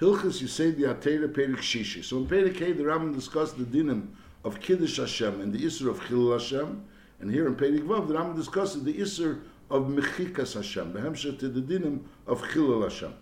Hilchas 0.00 0.40
Yisei 0.40 0.76
the 0.76 0.84
Atera 0.84 1.26
Perik 1.26 1.56
Shishi. 1.56 2.04
So 2.04 2.18
in 2.18 2.26
Perik 2.26 2.56
Hey, 2.56 2.70
the 2.70 2.84
Rambam 2.84 3.16
discussed 3.16 3.58
the 3.58 3.64
dinim 3.64 4.10
of 4.44 4.60
Kiddush 4.60 4.98
Hashem 4.98 5.40
and 5.40 5.52
the 5.52 5.58
Isser 5.58 5.90
of 5.90 5.98
Chilul 6.02 6.38
Hashem. 6.38 6.84
And 7.18 7.28
here 7.28 7.48
in 7.48 7.56
Perik 7.56 7.84
Vav, 7.84 8.06
the 8.06 8.14
Rambam 8.14 8.36
discusses 8.36 8.84
the 8.84 8.94
Isser 8.94 9.40
of 9.70 9.86
Mechikas 9.86 10.54
Hashem, 10.54 10.92
behemsher 10.92 11.36
to 11.40 11.48
the 11.48 11.60
dinim 11.60 12.04
of 12.28 12.40
Chilul 12.42 12.84
Hashem. 12.84 13.12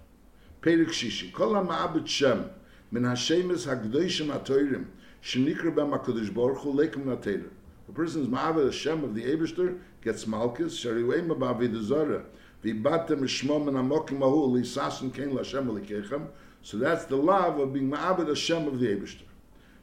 Perik 0.61 0.89
Shishi. 0.89 1.33
Kol 1.33 1.53
HaMa'abit 1.53 2.07
Shem, 2.07 2.51
min 2.91 3.05
Hashemes 3.05 3.67
HaGdoishim 3.67 4.39
HaToirim, 4.39 4.85
shenikra 5.23 5.75
bem 5.75 5.93
HaKadosh 5.93 6.35
Baruch 6.35 6.59
Hu 6.59 6.75
lekim 6.75 7.05
HaTeir. 7.05 7.49
A 7.89 7.93
person 7.93 8.21
is 8.21 8.29
Ma'abit 8.29 8.67
Hashem 8.67 9.03
of 9.03 9.15
the 9.15 9.23
Eberster, 9.23 9.79
gets 10.03 10.27
Malchus, 10.27 10.79
Shariwei 10.85 11.27
Ma'bavid 11.27 11.81
Zara, 11.83 12.25
V'batem 12.63 13.21
Shmo 13.21 13.65
min 13.65 13.75
HaMokim 13.75 14.21
Ahu, 14.23 14.59
Lisasun 14.59 15.15
Kein 15.15 15.35
L'Hashem 15.35 15.69
Alikechem, 15.69 16.27
so 16.67 16.79
that's 16.79 17.05
the 17.05 17.15
love 17.15 17.61
of 17.61 17.73
being 17.73 17.89
Ma'abed 17.89 18.27
Hashem 18.27 18.67
of 18.67 18.81
the 18.81 18.89
Eberster. 18.89 19.23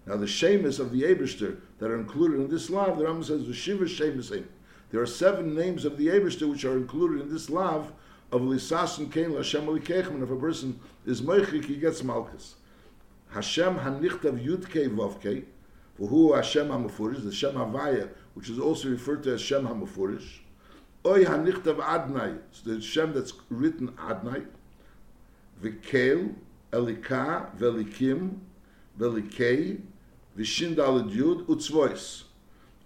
Now 0.05 0.17
the 0.17 0.27
Shemus 0.27 0.79
of 0.79 0.91
the 0.91 1.03
Eberster 1.03 1.61
that 1.79 1.89
are 1.89 1.95
included 1.95 2.41
in 2.41 2.49
this 2.49 2.69
love, 2.69 2.97
the 2.97 3.05
Rambam 3.05 3.23
says, 3.23 3.47
the 3.47 3.53
Shiva 3.53 3.85
Shemus 3.85 4.33
There 4.91 5.01
are 5.01 5.05
seven 5.05 5.55
names 5.55 5.85
of 5.85 5.97
the 5.97 6.07
Eberster 6.07 6.51
which 6.51 6.65
are 6.65 6.75
included 6.75 7.21
in 7.21 7.31
this 7.31 7.49
love 7.49 7.93
of 8.33 8.41
Lisas 8.41 8.97
and 8.97 9.09
Kain 9.09 9.33
Hashem 9.33 9.65
Alikechem, 9.65 10.09
and 10.09 10.23
if 10.23 10.29
a 10.29 10.35
person 10.35 10.77
is 11.05 11.21
Meichik, 11.21 11.63
he 11.63 11.77
gets 11.77 12.03
Malchus. 12.03 12.55
Hashem 13.29 13.77
Hanichtav 13.77 14.45
Yudkei 14.45 14.93
Vovkei, 14.93 15.45
for 15.95 16.07
who 16.09 16.33
Hashem 16.33 16.67
HaMefurish, 16.67 17.23
the 17.23 17.31
Shem 17.31 17.53
Havaya, 17.53 18.09
which 18.33 18.49
is 18.49 18.59
also 18.59 18.89
referred 18.89 19.23
to 19.23 19.35
as 19.35 19.41
Shem 19.41 19.65
HaMefurish. 19.65 20.39
Oy 21.05 21.23
Hanichtav 21.23 21.77
Adnai, 21.77 22.39
the 22.65 22.81
Shem 22.81 23.13
that's 23.13 23.31
written 23.49 23.87
Adnai. 23.93 24.45
Vikel, 25.61 26.35
Elika, 26.73 27.55
Velikim, 27.57 28.39
Velikei, 28.99 29.79
Vishin 30.37 30.75
Dalad 30.75 31.13
Yud, 31.13 31.45
Utzvois. 31.45 32.23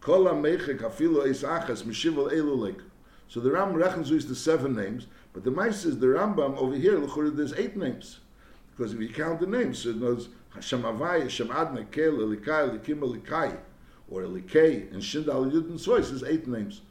Kol 0.01 0.25
HaMeichik 0.25 0.81
Afilo 0.81 1.25
Eis 1.25 1.43
Achas, 1.43 1.83
Mishival 1.83 2.31
Elulek. 2.31 2.81
So 3.29 3.39
the 3.39 3.51
Ram 3.51 3.73
reckons 3.73 4.09
the 4.09 4.35
seven 4.35 4.75
names, 4.75 5.07
but 5.33 5.43
the 5.43 5.51
Mice 5.51 5.81
says 5.81 5.97
the 5.99 6.07
Rambam 6.07 6.57
over 6.57 6.75
here, 6.75 6.99
there's 6.99 7.53
eight 7.53 7.75
names. 7.75 8.19
Because 8.75 8.93
if 8.93 8.99
you 8.99 9.09
count 9.09 9.39
the 9.39 9.47
names, 9.47 9.79
so 9.79 9.89
it 9.89 9.97
knows 9.97 10.29
Hashem 10.49 10.83
Havai, 10.83 11.23
Hashem 11.23 11.51
Adna, 11.51 11.85
Kel, 11.85 12.13
Elikai, 12.13 12.79
Elikim, 12.79 12.99
Elikai, 12.99 13.57
or 14.09 14.21
Elikei, 14.21 14.91
and 14.91 15.01
Shindal 15.01 15.51
Yud 15.51 15.69
and 15.69 16.05
is 16.05 16.23
eight 16.23 16.47
names. 16.47 16.81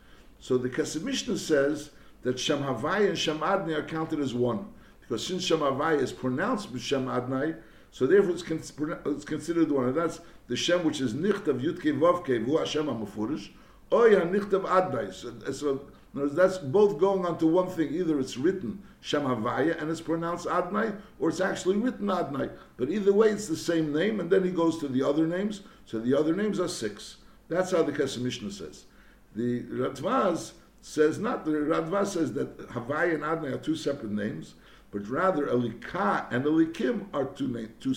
So 0.41 0.59
the 0.59 0.69
Kesef 0.69 1.03
Mishnah 1.03 1.39
says 1.39 1.91
that 2.23 2.39
Shem 2.39 2.63
Havai 2.63 3.09
and 3.09 3.19
Shem 3.19 3.39
Adnai 3.39 3.77
are 3.77 3.83
counted 3.83 4.21
as 4.21 4.35
one. 4.35 4.67
Because 5.09 5.27
since 5.27 5.45
Shem 5.45 5.61
Havai 5.61 6.01
is 6.01 6.13
pronounced 6.13 6.73
with 6.73 6.83
Shem 6.83 7.07
Adnai, 7.07 7.57
so 7.91 8.07
therefore 8.07 8.33
it's, 8.33 8.43
con- 8.43 8.99
it's 9.07 9.25
considered 9.25 9.71
one. 9.71 9.89
And 9.89 9.97
that's 9.97 10.21
the 10.49 10.57
Shem 10.57 10.85
which 10.85 11.01
is 11.01 11.15
Nichtav 11.15 11.61
Yudke 11.61 11.99
Vavke, 11.99 12.45
Vu 12.45 12.59
Hashem 12.59 12.87
HaMefurish, 12.87 13.51
Oya 13.93 14.23
Nichtav 14.23 14.65
Adnai. 14.65 15.15
So, 15.15 15.33
so 15.53 15.81
that's 16.15 16.59
both 16.59 16.99
going 16.99 17.25
on 17.25 17.39
to 17.39 17.47
one 17.47 17.69
thing. 17.69 17.95
Either 17.95 18.19
it's 18.19 18.37
written 18.37 18.83
Shem 19.01 19.23
Havaya 19.23 19.81
and 19.81 19.91
it's 19.91 20.01
pronounced 20.01 20.47
Adnai, 20.47 20.99
or 21.21 21.29
it's 21.29 21.41
actually 21.41 21.77
written 21.77 22.07
Adnai. 22.07 22.51
But 22.77 22.91
either 22.91 23.13
way, 23.13 23.29
it's 23.29 23.49
the 23.49 23.57
same 23.57 23.93
name, 23.93 24.19
and 24.21 24.31
then 24.31 24.43
he 24.45 24.51
goes 24.51 24.79
to 24.79 24.89
the 24.89 25.03
other 25.03 25.27
names. 25.27 25.61
So 25.85 25.99
the 25.99 26.19
other 26.19 26.35
names 26.35 26.59
are 26.59 26.69
six. 26.69 27.19
That's 27.49 27.71
how 27.71 27.83
the 27.83 27.93
Kesef 27.93 28.19
Mishnah 28.19 28.51
says. 28.51 28.87
The 29.35 29.63
Radvaz 29.63 30.53
says 30.81 31.19
not. 31.19 31.45
The 31.45 31.53
Radvaz 31.53 32.09
says 32.09 32.33
that 32.33 32.59
Havaya 32.71 33.15
and 33.15 33.23
Adnai 33.23 33.55
are 33.55 33.59
two 33.59 33.77
separate 33.77 34.13
names, 34.13 34.55
but 34.91 35.07
rather 35.09 35.47
Elika 35.47 36.27
and 36.33 36.45
Elikim 36.45 37.07
are 37.13 37.27
two 37.27 37.49
name, 37.49 37.73
two 37.81 37.95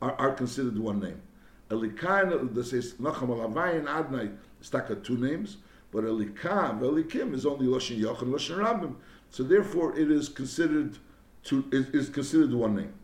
are, 0.00 0.12
are 0.12 0.32
considered 0.32 0.78
one 0.78 1.00
name. 1.00 1.20
Elika 1.70 2.22
and 2.22 2.54
this 2.54 2.70
says 2.70 2.94
Nacham 2.94 3.28
Havaya 3.28 3.78
and 3.78 3.88
Adnai 3.88 4.36
staka 4.62 5.02
two 5.02 5.16
names. 5.16 5.58
But 5.92 6.04
Elikam, 6.04 6.80
Elikim 6.80 7.34
is 7.34 7.44
only 7.44 7.66
Loshin 7.66 8.00
Yoch 8.00 8.22
and 8.22 8.32
Loshin 8.32 8.56
Rambam. 8.56 8.96
So 9.30 9.42
therefore 9.42 9.96
it 9.96 10.10
is 10.10 10.28
considered 10.28 10.98
is, 11.50 11.86
is 11.88 12.08
considered 12.08 12.52
one 12.52 12.76
name. 12.76 12.94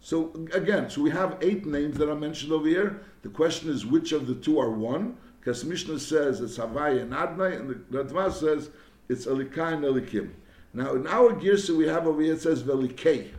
So 0.00 0.32
again, 0.52 0.90
so 0.90 1.02
we 1.02 1.10
have 1.10 1.38
eight 1.42 1.66
names 1.66 1.96
that 1.98 2.10
are 2.10 2.16
mentioned 2.16 2.52
over 2.52 2.66
here. 2.66 3.02
The 3.22 3.28
question 3.28 3.70
is 3.70 3.86
which 3.86 4.12
of 4.12 4.26
the 4.26 4.34
two 4.34 4.58
are 4.58 4.70
one? 4.70 5.16
Because 5.38 5.64
Mishnah 5.64 6.00
says 6.00 6.40
it's 6.40 6.58
Havai 6.58 7.02
and 7.02 7.12
Adnai, 7.12 7.58
and 7.58 7.70
the 7.70 7.74
Radva 8.04 8.32
says 8.32 8.70
it's 9.08 9.26
Elikai 9.26 9.74
and 9.74 9.84
Elikim. 9.84 10.30
Now 10.74 10.94
in 10.94 11.06
our 11.06 11.34
Girsa 11.34 11.76
we 11.76 11.86
have 11.86 12.06
over 12.06 12.22
here 12.22 12.34
it 12.34 12.40
says 12.40 12.62
Velikei. 12.62 13.30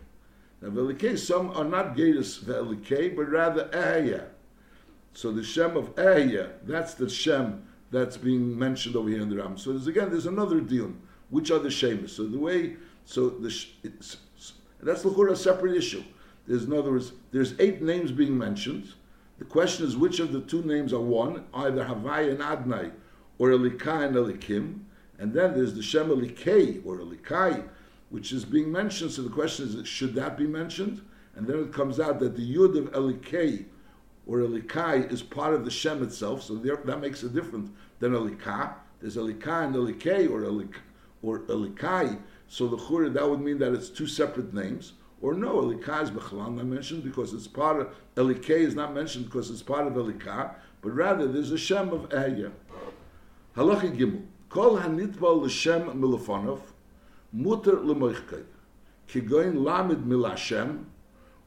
Now 0.61 0.69
Velikei, 0.69 1.17
some 1.17 1.51
are 1.51 1.66
not 1.66 1.95
Geras 1.95 2.39
Velikei, 2.44 3.16
but 3.16 3.29
rather 3.29 3.66
Ehya. 3.66 4.25
So 5.13 5.31
the 5.31 5.44
Shem 5.44 5.77
of 5.77 5.95
Ehya, 5.95 6.51
that's 6.63 6.94
the 6.94 7.09
Shem 7.09 7.63
that's 7.91 8.17
being 8.17 8.57
mentioned 8.57 8.95
over 8.95 9.09
here 9.09 9.21
in 9.21 9.29
the 9.29 9.38
Ram. 9.38 9.57
So 9.57 9.71
there's, 9.71 9.88
again, 9.88 10.09
there's 10.09 10.25
another 10.25 10.59
deal. 10.59 10.91
Which 11.29 11.51
are 11.51 11.59
the 11.59 11.69
Shemus? 11.69 12.16
So 12.16 12.27
the 12.27 12.38
way, 12.38 12.75
so 13.05 13.29
the 13.29 13.53
that's 14.81 15.05
a 15.05 15.35
separate 15.35 15.75
issue. 15.75 16.03
There's 16.47 16.65
in 16.65 16.73
other 16.73 16.91
words, 16.91 17.13
there's 17.31 17.59
eight 17.59 17.81
names 17.81 18.11
being 18.11 18.38
mentioned. 18.38 18.94
The 19.39 19.45
question 19.45 19.85
is 19.85 19.97
which 19.97 20.19
of 20.19 20.31
the 20.31 20.41
two 20.41 20.61
names 20.63 20.94
are 20.94 21.01
one, 21.01 21.45
either 21.53 21.85
Havai 21.85 22.29
and 22.29 22.39
Adnai, 22.39 22.91
or 23.39 23.50
Elikai 23.50 24.07
and 24.07 24.15
Elikim. 24.15 24.79
And 25.23 25.31
then 25.34 25.53
there's 25.53 25.73
the 25.73 25.81
Shem 25.81 26.09
Elikei 26.09 26.85
or 26.85 26.97
Elikai, 26.97 27.66
which 28.09 28.34
is 28.34 28.44
being 28.44 28.69
mentioned. 28.69 29.09
So 29.09 29.22
the 29.22 29.29
question 29.29 29.66
is, 29.66 29.88
should 29.88 30.16
that 30.16 30.38
be 30.38 30.45
mentioned? 30.45 31.01
And 31.38 31.47
then 31.47 31.59
it 31.59 31.72
comes 31.72 31.97
out 31.97 32.19
that 32.19 32.35
the 32.35 32.56
Yud 32.56 32.78
of 32.78 32.91
Elikei 32.91 33.63
or 34.28 34.39
Elikai 34.39 35.09
is 35.09 35.23
part 35.23 35.53
of 35.53 35.63
the 35.63 35.72
Shem 35.72 36.03
itself, 36.03 36.44
so 36.44 36.56
there, 36.56 36.75
that 36.75 37.00
makes 37.00 37.23
a 37.23 37.29
difference 37.29 37.69
than 38.00 38.12
Elika. 38.12 38.73
There's 39.00 39.16
Elika 39.16 39.63
and 39.63 39.73
Elikei 39.73 40.29
or, 40.29 40.41
Elik, 40.41 40.73
or 41.22 41.39
Elikai, 41.44 42.19
so 42.50 42.67
the 42.67 42.75
Chura, 42.75 43.13
that 43.13 43.29
would 43.29 43.39
mean 43.39 43.59
that 43.59 43.73
it's 43.73 43.88
two 43.88 44.07
separate 44.07 44.53
names. 44.53 44.91
Or 45.22 45.33
no, 45.33 45.62
Elika 45.62 46.03
is 46.03 46.12
Bechalan 46.12 46.56
not 46.56 46.66
mentioned 46.66 47.01
because 47.01 47.33
it's 47.33 47.47
part 47.47 47.79
of, 47.79 47.95
Elikei 48.17 48.59
is 48.59 48.75
not 48.75 48.94
mentioned 48.94 49.23
because 49.28 49.50
it's 49.50 49.63
part 49.63 49.88
of 49.88 49.94
Elika, 49.94 50.56
but 50.81 50.91
rather 50.94 51.31
there's 51.31 51.51
a 51.51 51.57
Shem 51.57 51.94
of 51.94 52.09
Ehya. 52.09 52.51
Halacha 53.56 53.97
Gimel. 53.97 54.23
Kol 54.53 54.77
hanitbal 54.77 55.41
l'shem 55.41 55.85
milofonov, 55.99 56.59
muter 57.35 57.83
l'moichkei. 57.83 58.43
Kigoin 59.07 59.63
lamid 59.63 60.05
milashem, 60.05 60.83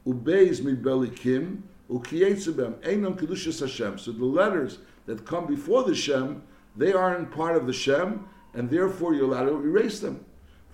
ubeiz 0.05 0.61
mi 0.61 0.73
belikim, 0.73 1.61
ukiyetzebem, 1.89 2.73
einon 2.81 3.17
kedushas 3.17 3.61
Hashem. 3.61 3.97
So 3.97 4.11
the 4.11 4.25
letters 4.25 4.79
that 5.05 5.25
come 5.25 5.47
before 5.47 5.85
the 5.85 5.95
Shem, 5.95 6.43
they 6.75 6.91
aren't 6.91 7.31
part 7.31 7.55
of 7.55 7.65
the 7.65 7.71
Shem, 7.71 8.27
and 8.53 8.69
therefore 8.69 9.13
you're 9.13 9.31
allowed 9.31 9.45
to 9.45 9.55
erase 9.55 10.01
them. 10.01 10.25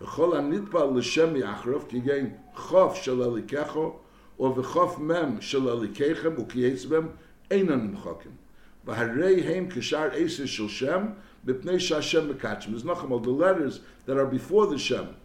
V'chol 0.01 0.33
hanitbal 0.33 0.91
l'shem 0.91 1.35
yachrov, 1.35 1.87
kigoin 1.87 2.35
chof 2.55 2.95
shel 2.95 3.17
elikecho, 3.17 3.97
or 4.39 4.55
v'chof 4.55 4.97
mem 4.97 5.39
shel 5.39 5.61
elikechem, 5.61 6.37
ukiyetzebem, 6.37 7.11
einon 7.51 7.95
mchokim. 7.95 8.31
V'harei 8.87 9.45
heim 9.45 9.69
kishar 9.69 10.15
eses 10.15 10.47
shel 10.47 10.67
Shem, 10.67 11.15
Bipnei 11.45 11.79
Shashem 11.79 12.33
Mekachim. 12.33 12.73
Is 12.73 12.83
Nachamal, 12.83 13.21
the 13.23 13.29
letters 13.29 13.81
that 14.05 14.17
are 14.17 14.25
before 14.25 14.67
the 14.67 14.77
Shem, 14.77 15.15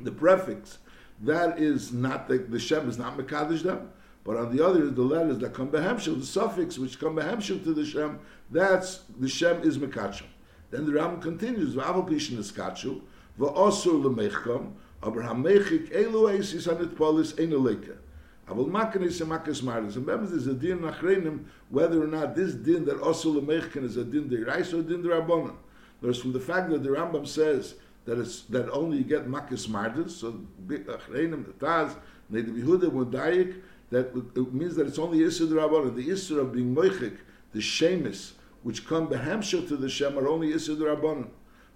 the 0.00 0.10
prefix, 0.10 0.78
that 1.20 1.58
is 1.58 1.92
not 1.92 2.28
the, 2.28 2.38
the 2.38 2.58
Shem 2.58 2.88
is 2.88 2.98
not 2.98 3.16
Mekadosh 3.16 3.62
them. 3.62 3.90
But 4.24 4.36
on 4.36 4.56
the 4.56 4.64
other, 4.64 4.88
the 4.88 5.02
letters 5.02 5.38
that 5.38 5.52
come 5.52 5.70
behemshel, 5.70 6.18
the 6.18 6.26
suffix 6.26 6.78
which 6.78 7.00
come 7.00 7.16
behemshel 7.16 7.62
to 7.64 7.74
the 7.74 7.84
Shem, 7.84 8.20
that's 8.50 9.02
the 9.18 9.28
Shem 9.28 9.62
is 9.62 9.78
Mekachim. 9.78 10.26
Then 10.70 10.86
the 10.86 10.92
Ram 10.92 11.20
continues, 11.20 11.74
V'aval 11.74 12.08
pishin 12.08 12.38
eskachu, 12.38 13.00
v'osur 13.38 14.02
lemechkom, 14.02 14.72
Abraham 15.04 15.42
mechik 15.42 15.90
elu 15.90 16.30
eisis 16.30 16.68
anit 16.68 16.96
polis 16.96 17.36
ein 17.38 17.50
Avol 18.52 18.68
makan 18.68 19.02
is 19.04 19.20
a 19.20 19.24
makas 19.24 19.62
maris. 19.62 19.96
And 19.96 20.06
there's 20.06 20.46
a 20.46 20.54
din 20.54 20.80
nachrenim 20.80 21.44
whether 21.70 22.02
or 22.02 22.06
not 22.06 22.36
this 22.36 22.54
din 22.54 22.84
that 22.84 23.00
also 23.00 23.40
lemechken 23.40 23.84
is 23.84 23.96
a 23.96 24.04
din 24.04 24.28
derais 24.28 24.72
or 24.72 24.82
din 24.82 25.02
derabonon. 25.02 25.56
Whereas 26.00 26.18
from 26.18 26.32
the 26.32 26.40
fact 26.40 26.70
that 26.70 26.82
the 26.82 26.90
Rambam 26.90 27.26
says 27.26 27.76
that 28.04 28.18
it's 28.18 28.42
that 28.42 28.68
only 28.70 28.98
you 28.98 29.04
get 29.04 29.28
makas 29.28 29.68
maris, 29.68 30.16
so 30.16 30.40
nachrenim 30.66 31.46
the 31.46 31.52
taz 31.64 31.96
need 32.28 32.46
to 32.46 32.52
be 32.52 32.62
huda 32.62 32.90
mudayik, 32.90 33.60
that 33.90 34.10
it 34.36 34.52
means 34.52 34.74
that 34.76 34.86
it's 34.86 34.98
only 34.98 35.18
isur 35.20 35.48
derabonon. 35.48 35.94
The 35.94 36.08
isur 36.08 36.40
of 36.40 36.52
being 36.52 36.74
moichik, 36.74 37.18
the 37.52 37.60
shemis, 37.60 38.32
which 38.62 38.86
come 38.86 39.08
behemshel 39.08 39.66
to 39.68 39.76
the 39.76 39.88
shem, 39.88 40.18
are 40.18 40.28
only 40.28 40.52
isur 40.52 40.76
derabonon. 40.76 41.28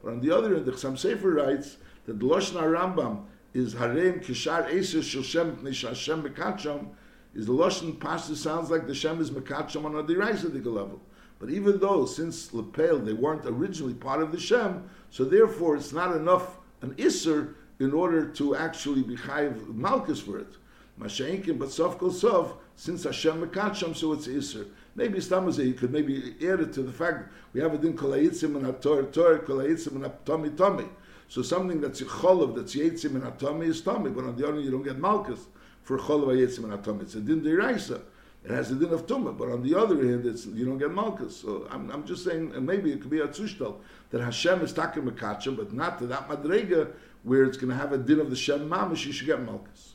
But 0.02 0.12
on 0.12 0.20
the 0.20 0.30
other 0.30 0.54
hand, 0.54 0.66
the 0.66 0.72
Chassam 0.72 0.94
Sofer 0.94 1.34
writes 1.36 1.78
that 2.06 2.18
the 2.18 2.26
Lashon 2.26 2.54
Rambam 2.60 3.24
is 3.56 3.72
harem 3.74 4.20
kishar 4.20 4.68
eser 4.70 5.02
shel 5.02 5.22
shem 5.22 5.56
pnei 5.56 5.88
Hashem 5.88 6.22
mekacham 6.22 6.88
is 7.34 7.46
the 7.46 7.52
lashon 7.52 7.98
pasta 7.98 8.36
sounds 8.36 8.70
like 8.70 8.86
the 8.86 8.94
shem 8.94 9.20
is 9.20 9.30
mekacham 9.30 9.84
on 9.84 9.96
a 9.96 10.02
derisive 10.02 10.54
level. 10.66 11.00
But 11.38 11.50
even 11.50 11.78
though 11.80 12.06
since 12.06 12.52
lepel 12.52 12.98
they 12.98 13.12
weren't 13.12 13.46
originally 13.46 13.94
part 13.94 14.22
of 14.22 14.32
the 14.32 14.40
shem, 14.40 14.88
so 15.10 15.24
therefore 15.24 15.76
it's 15.76 15.92
not 15.92 16.14
enough 16.14 16.58
an 16.82 16.94
iser 16.98 17.56
in 17.78 17.92
order 17.92 18.28
to 18.28 18.54
actually 18.56 19.02
be 19.02 19.16
chayiv 19.16 19.74
malchus 19.74 20.20
for 20.20 20.38
it. 20.38 20.54
Masha'inkin, 21.00 21.58
but 21.58 21.70
sof 21.70 21.98
kol 21.98 22.10
sof, 22.10 22.54
since 22.74 23.04
Hashem 23.04 23.46
mekacham, 23.46 23.94
so 23.94 24.12
it's 24.12 24.26
Isser. 24.26 24.66
Maybe 24.94 25.18
Stamazeh, 25.18 25.66
you 25.66 25.74
could 25.74 25.92
maybe 25.92 26.36
add 26.40 26.60
it 26.60 26.72
to 26.74 26.82
the 26.82 26.92
fact 26.92 27.30
we 27.52 27.60
have 27.60 27.74
a 27.74 27.78
din 27.78 27.96
kol 27.96 28.12
ha'itzim 28.12 28.56
and 28.56 28.64
hator, 28.64 29.12
tor, 29.12 29.38
kol 29.40 29.60
ha'itzim 29.60 29.96
and 29.96 30.04
hatomi, 30.04 30.56
tomi. 30.56 30.84
So 31.28 31.42
something 31.42 31.80
that's 31.80 32.00
cholov, 32.02 32.54
that's 32.54 32.74
yitzim 32.74 33.16
and 33.16 33.24
hatomi 33.24 33.66
is 33.66 33.80
tomi, 33.80 34.10
but 34.10 34.24
on 34.24 34.36
the 34.36 34.44
other 34.44 34.54
hand, 34.54 34.64
you 34.64 34.70
don't 34.70 34.82
get 34.84 34.98
malchus 34.98 35.46
for 35.82 35.98
cholov 35.98 36.28
yitzim 36.28 36.64
and 36.64 36.72
hatomi. 36.72 37.02
It's 37.02 37.14
a 37.14 37.20
din 37.20 37.40
deraisa. 37.40 38.02
It 38.44 38.52
has 38.52 38.70
a 38.70 38.76
din 38.76 38.92
of 38.92 39.06
tumah, 39.08 39.36
but 39.36 39.48
on 39.48 39.62
the 39.62 39.74
other 39.76 39.96
hand, 39.96 40.24
it's, 40.24 40.46
you 40.46 40.64
don't 40.64 40.78
get 40.78 40.92
malchus. 40.92 41.36
So 41.36 41.66
I'm, 41.68 41.90
I'm 41.90 42.06
just 42.06 42.22
saying, 42.24 42.52
and 42.54 42.64
maybe 42.64 42.92
it 42.92 43.00
could 43.00 43.10
be 43.10 43.18
a 43.18 43.26
tzushtal, 43.26 43.78
that 44.10 44.20
Hashem 44.20 44.60
is 44.60 44.72
takim 44.72 45.10
mekacham, 45.10 45.56
but 45.56 45.72
not 45.72 45.98
to 45.98 46.06
that 46.06 46.28
madrega 46.28 46.92
where 47.24 47.42
it's 47.42 47.56
going 47.56 47.70
to 47.70 47.74
have 47.76 47.92
a 47.92 47.98
din 47.98 48.20
of 48.20 48.30
the 48.30 48.36
Shem 48.36 48.70
mamish, 48.70 49.04
you 49.04 49.12
should 49.12 49.26
get 49.26 49.42
malchus. 49.42 49.94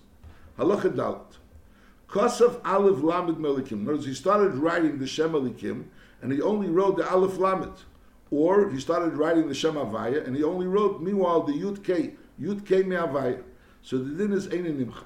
Halacha 0.57 0.93
dalit. 0.93 1.37
Kosav 2.09 2.59
Aleph 2.65 3.01
Lamed 3.01 3.37
Melikim. 3.37 3.87
In 3.87 4.01
he 4.01 4.13
started 4.13 4.53
writing 4.55 4.99
the 4.99 5.07
Shem 5.07 5.31
Elikim, 5.31 5.85
and 6.21 6.33
he 6.33 6.41
only 6.41 6.67
wrote 6.67 6.97
the 6.97 7.09
Aleph 7.09 7.37
Lamed. 7.37 7.71
Or 8.31 8.69
he 8.69 8.79
started 8.79 9.17
writing 9.17 9.47
the 9.47 9.53
Shem 9.53 9.75
Avaya, 9.75 10.25
and 10.25 10.35
he 10.35 10.43
only 10.43 10.65
wrote, 10.65 11.01
meanwhile, 11.01 11.43
the 11.43 11.53
Yud 11.53 11.83
K, 11.83 12.13
Yud 12.41 12.65
K 12.65 12.81
Me 12.81 12.95
Avaya. 12.95 13.43
So 13.83 13.97
the 13.97 14.15
din 14.15 14.31
is 14.31 14.47
Einen 14.47 14.83
Nimchak. 14.83 15.05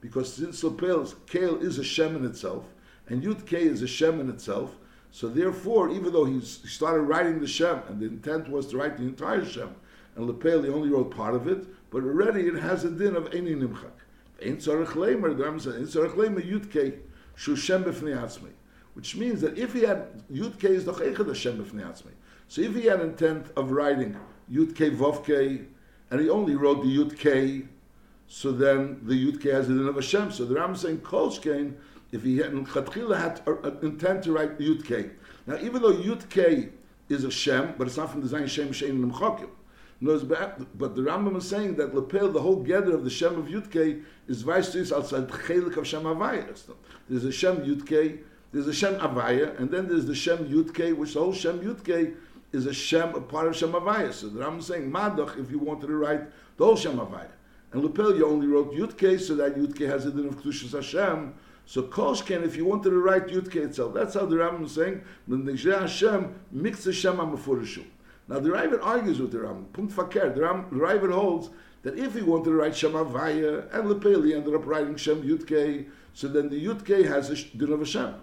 Because 0.00 0.32
since 0.32 0.64
Lepel, 0.64 1.06
Kale 1.26 1.62
is 1.62 1.78
a 1.78 1.84
Shem 1.84 2.16
in 2.16 2.24
itself, 2.24 2.64
and 3.08 3.22
Yud 3.22 3.46
K 3.46 3.62
is 3.62 3.82
a 3.82 3.86
Shem 3.86 4.20
in 4.20 4.30
itself, 4.30 4.74
so 5.10 5.28
therefore, 5.28 5.90
even 5.90 6.12
though 6.12 6.24
he 6.24 6.40
started 6.40 7.02
writing 7.02 7.38
the 7.38 7.46
Shem, 7.46 7.82
and 7.88 8.00
the 8.00 8.06
intent 8.06 8.48
was 8.48 8.66
to 8.68 8.78
write 8.78 8.96
the 8.96 9.04
entire 9.04 9.44
Shem, 9.44 9.74
and 10.16 10.26
Lepel, 10.26 10.62
he 10.62 10.70
only 10.70 10.88
wrote 10.88 11.14
part 11.14 11.34
of 11.34 11.46
it, 11.46 11.66
but 11.90 12.02
already 12.02 12.46
it 12.46 12.54
has 12.54 12.84
a 12.84 12.90
din 12.90 13.14
of 13.14 13.26
Einen 13.34 13.60
Nimchak. 13.60 13.92
Ein 14.42 14.56
tzarech 14.56 14.94
lemer, 14.94 15.36
the 15.36 15.44
Rambam 15.44 15.60
says, 15.60 15.74
Ein 15.74 15.84
tzarech 15.84 16.14
lemer 16.14 16.42
yudke 16.42 16.98
shu 17.34 17.54
shem 17.54 17.84
b'fnei 17.84 18.16
atzmei. 18.16 18.50
Which 18.94 19.14
means 19.16 19.40
that 19.42 19.56
if 19.58 19.72
he 19.74 19.82
had, 19.82 20.26
Yud 20.30 20.52
yudke 20.52 20.64
is 20.64 20.84
doch 20.84 21.00
echad 21.00 21.28
Hashem 21.28 21.62
b'fnei 21.62 21.84
atzmei. 21.84 22.12
So 22.52 22.60
if 22.60 22.74
he 22.74 22.82
had 22.82 23.00
intent 23.00 23.46
of 23.56 23.70
writing 23.70 24.14
yudke 24.52 24.94
vovke, 24.94 25.64
and 26.10 26.20
he 26.20 26.28
only 26.28 26.54
wrote 26.54 26.82
the 26.82 26.98
yudke, 26.98 27.66
so 28.28 28.52
then 28.52 29.00
the 29.04 29.14
yudke 29.14 29.50
has 29.50 29.68
the 29.68 29.74
din 29.74 29.88
of 29.88 29.94
Hashem. 29.94 30.32
So 30.32 30.44
the 30.44 30.56
Rambam 30.56 30.74
is 30.74 30.82
saying, 30.82 30.98
kolshkein, 30.98 31.72
if 32.12 32.22
he 32.24 32.36
had, 32.36 32.52
had 32.52 33.40
uh, 33.46 33.70
intent 33.80 34.24
to 34.24 34.32
write 34.32 34.58
yudke. 34.58 35.12
Now 35.46 35.56
even 35.62 35.80
though 35.80 35.94
yudke 35.94 36.72
is 37.08 37.24
a 37.24 37.30
Shem, 37.30 37.74
but 37.78 37.86
it's 37.86 37.96
not 37.96 38.10
from 38.10 38.20
the 38.20 38.28
Zayin 38.28 38.46
Shem 38.46 38.68
Shein 38.68 39.02
Nemchokim. 39.02 39.48
But 40.02 40.94
the 40.94 41.00
Rambam 41.00 41.38
is 41.38 41.48
saying 41.48 41.76
that 41.76 41.94
Lepel, 41.94 42.30
the 42.30 42.42
whole 42.42 42.56
gather 42.56 42.94
of 42.94 43.04
the 43.04 43.10
Shem 43.10 43.38
of 43.38 43.46
Yudke, 43.46 44.02
is 44.28 44.42
vice 44.42 44.74
Vaistis 44.74 44.94
outside 44.94 45.26
Chelik 45.28 45.78
of 45.78 45.86
Shem 45.86 46.02
Avaya. 46.02 46.44
There's 47.08 47.24
a 47.24 47.32
Shem 47.32 47.64
Yudke, 47.64 48.18
there's 48.52 48.66
a 48.66 48.74
Shem 48.74 48.96
Avaya, 48.96 49.58
and 49.58 49.70
then 49.70 49.88
there's 49.88 50.04
the 50.04 50.14
Shem 50.14 50.46
Yudke, 50.50 50.94
which 50.94 51.14
the 51.14 51.20
whole 51.20 51.32
Shem 51.32 51.60
Yudke 51.60 52.14
is 52.52 52.66
a 52.66 52.72
Shem, 52.72 53.14
a 53.14 53.20
part 53.20 53.48
of 53.48 53.56
Shem 53.56 53.72
Avaya. 53.72 54.12
So 54.12 54.28
the 54.28 54.40
Rambam 54.40 54.58
is 54.58 54.66
saying, 54.66 54.90
Madach, 54.90 55.38
if 55.38 55.50
you 55.50 55.58
wanted 55.58 55.86
to 55.88 55.96
write 55.96 56.22
the 56.56 56.64
whole 56.64 56.76
Shem. 56.76 57.00
And 57.00 57.82
Lepel, 57.82 58.16
you 58.16 58.26
only 58.26 58.46
wrote 58.46 58.72
Yudke, 58.72 59.18
so 59.20 59.34
that 59.36 59.56
Yudke 59.56 59.88
has 59.88 60.04
a 60.04 60.10
din 60.10 60.28
of 60.28 60.36
Kedushas 60.36 60.72
Hashem. 60.72 61.34
So 61.64 61.82
Koshken, 61.84 62.44
if 62.44 62.56
you 62.56 62.64
wanted 62.64 62.90
to 62.90 62.98
write 62.98 63.28
Yudke 63.28 63.56
itself, 63.56 63.94
that's 63.94 64.14
how 64.14 64.26
the 64.26 64.36
Rambam 64.36 64.64
is 64.64 64.72
saying, 64.72 65.02
Nishra 65.28 65.80
Hashem, 65.80 66.34
mix 66.50 66.84
the 66.84 66.92
Shem 66.92 67.16
HaMefurishu. 67.16 67.84
Now 68.28 68.38
the 68.40 68.50
Ravid 68.50 68.84
argues 68.84 69.18
with 69.20 69.32
the 69.32 69.40
Ram. 69.40 69.66
Punkt 69.72 69.92
fakir. 69.92 70.32
The 70.32 70.40
Ravid 70.40 71.12
holds 71.12 71.50
that 71.82 71.98
if 71.98 72.14
he 72.14 72.22
wanted 72.22 72.44
to 72.46 72.52
write 72.52 72.76
Shem 72.76 72.92
Avaya 72.92 73.72
and 73.74 73.88
Lepeli 73.88 74.34
ended 74.36 74.54
up 74.54 74.66
writing 74.66 74.96
Shem 74.96 75.22
Yudke, 75.22 75.86
so 76.14 76.28
then 76.28 76.48
the 76.48 76.64
Yudke 76.64 77.06
has 77.06 77.30
a 77.30 77.36
din 77.56 77.72
of 77.72 77.80
Hashem. 77.80 78.14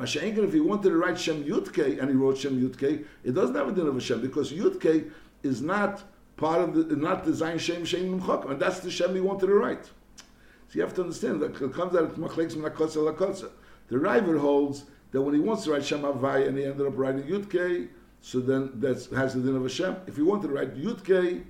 If 0.00 0.52
he 0.52 0.60
wanted 0.60 0.90
to 0.90 0.96
write 0.96 1.18
Shem 1.18 1.42
Yudke 1.42 2.00
and 2.00 2.08
he 2.08 2.14
wrote 2.14 2.38
Shem 2.38 2.60
Yudke, 2.60 3.04
it 3.24 3.32
doesn't 3.32 3.56
have 3.56 3.68
a 3.68 3.72
din 3.72 3.88
of 3.88 3.94
Hashem 3.94 4.20
because 4.20 4.52
Yudke 4.52 5.10
is 5.42 5.60
not 5.60 6.02
part 6.36 6.60
of 6.60 6.88
the, 6.88 6.96
not 6.96 7.24
the 7.24 7.32
Zayin 7.32 7.58
Shem 7.58 7.84
Shem 7.84 8.20
Nimchok, 8.20 8.50
and 8.50 8.60
that's 8.60 8.80
the 8.80 8.90
Shem 8.90 9.14
he 9.14 9.20
wanted 9.20 9.46
to 9.46 9.54
write. 9.54 9.84
So 9.86 10.74
you 10.74 10.82
have 10.82 10.94
to 10.94 11.02
understand 11.02 11.42
that 11.42 11.60
it 11.60 11.72
comes 11.72 11.96
out 11.96 12.04
of 12.04 12.16
Machleks 12.16 12.54
Menakotza 12.54 13.12
Lakotza. 13.12 13.50
The 13.88 13.96
Ravid 13.96 14.38
holds 14.38 14.84
that 15.10 15.20
when 15.20 15.34
he 15.34 15.40
wants 15.40 15.64
to 15.64 15.72
write 15.72 15.84
Shem 15.84 16.02
Avaya 16.02 16.46
and 16.46 16.56
he 16.56 16.64
ended 16.64 16.86
up 16.86 16.96
writing 16.96 17.22
Yudke, 17.22 17.88
so 18.20 18.40
then 18.40 18.70
that 18.80 19.04
has 19.16 19.34
the 19.34 19.40
din 19.40 19.56
of 19.56 19.62
Hashem. 19.62 19.96
If 20.06 20.16
he 20.16 20.22
wanted 20.22 20.48
to 20.48 20.54
write 20.54 20.76
Yud 20.76 21.44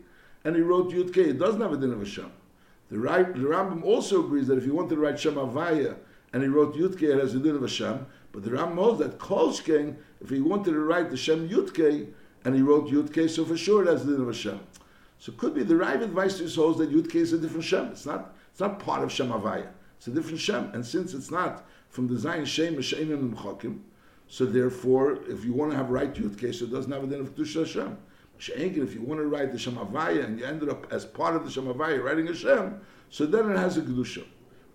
and 0.45 0.57
he 0.57 0.63
wrote 0.63 0.91
Yud 0.91 1.17
it 1.17 1.39
doesn't 1.39 1.61
have 1.61 1.73
a 1.73 1.77
din 1.77 1.93
of 1.93 1.99
Hashem. 1.99 2.31
The, 2.91 2.97
the 2.97 3.49
Rambam 3.49 3.83
also 3.85 4.25
agrees 4.25 4.47
that 4.47 4.59
if 4.59 4.65
he 4.65 4.71
wanted 4.71 4.91
to 4.91 5.01
write 5.01 5.19
Shem 5.19 5.35
Avaya 5.35 5.97
and 6.33 6.43
he 6.43 6.49
wrote 6.49 6.75
Yud 6.75 7.03
it 7.03 7.19
has 7.19 7.35
a 7.35 7.39
din 7.39 7.57
of 7.57 7.63
Hashem. 7.63 8.07
But 8.39 8.53
the 8.53 8.57
Rambam 8.57 8.77
holds 8.77 9.01
that 9.01 9.19
Kolshkein, 9.19 9.97
if 10.21 10.31
he 10.31 10.41
wanted 10.41 10.71
to 10.71 10.79
write 10.79 11.11
the 11.11 11.17
Shem 11.17 11.49
Yud 11.49 12.07
and 12.45 12.55
he 12.55 12.63
wrote 12.63 12.89
Yud 12.89 13.29
so 13.29 13.45
for 13.45 13.57
sure 13.57 13.83
it 13.83 13.89
has 13.89 14.07
the 14.07 14.13
din 14.13 14.21
of 14.21 14.29
Hashem. 14.29 14.61
So 15.19 15.33
it 15.33 15.39
could 15.39 15.55
be 15.55 15.65
the 15.65 15.75
Ravid 15.75 16.13
Weistus 16.13 16.55
holds 16.55 16.79
that 16.79 16.93
Yud 16.93 17.13
is 17.17 17.33
a 17.33 17.39
different 17.39 17.65
Shem. 17.65 17.87
It's 17.87 18.07
not, 18.07 18.37
it's 18.53 18.61
not 18.61 18.79
part 18.79 19.03
of 19.03 19.11
Shem 19.11 19.31
Avaya. 19.31 19.67
It's 19.97 20.07
a 20.07 20.13
different 20.13 20.39
Shem. 20.39 20.71
And 20.73 20.87
since 20.87 21.15
it's 21.15 21.33
not 21.33 21.67
from 21.89 22.07
the 22.07 22.15
Zayin 22.15 22.47
Shem, 22.47 22.77
Shein 22.77 23.13
and 23.13 23.37
Mchokim, 23.37 23.81
so 24.29 24.47
therefore, 24.47 25.19
if 25.29 25.45
you 25.45 25.53
want 25.53 25.73
to 25.73 25.77
have 25.77 25.91
right 25.91 26.17
youth 26.17 26.39
case, 26.39 26.63
it 26.63 26.71
doesn't 26.71 26.93
have 26.93 27.03
a 27.03 27.07
din 27.09 27.19
of 27.19 27.35
Kedusha 27.35 27.67
Hashem. 27.67 27.99
If 28.39 28.95
you 28.95 29.03
want 29.03 29.21
to 29.21 29.27
write 29.27 29.51
the 29.51 29.59
Shem 29.59 29.75
Shemavaya 29.75 30.25
and 30.25 30.39
you 30.39 30.45
ended 30.45 30.69
up 30.69 30.87
as 30.93 31.05
part 31.05 31.35
of 31.35 31.45
the 31.45 31.51
Shem 31.51 31.65
Shemavaya 31.65 32.05
writing 32.05 32.29
Hashem, 32.29 32.81
so 33.11 33.27
then 33.27 33.51
it 33.51 33.57
has 33.57 33.79
a 33.79 33.83
Kedusha. 33.83 34.23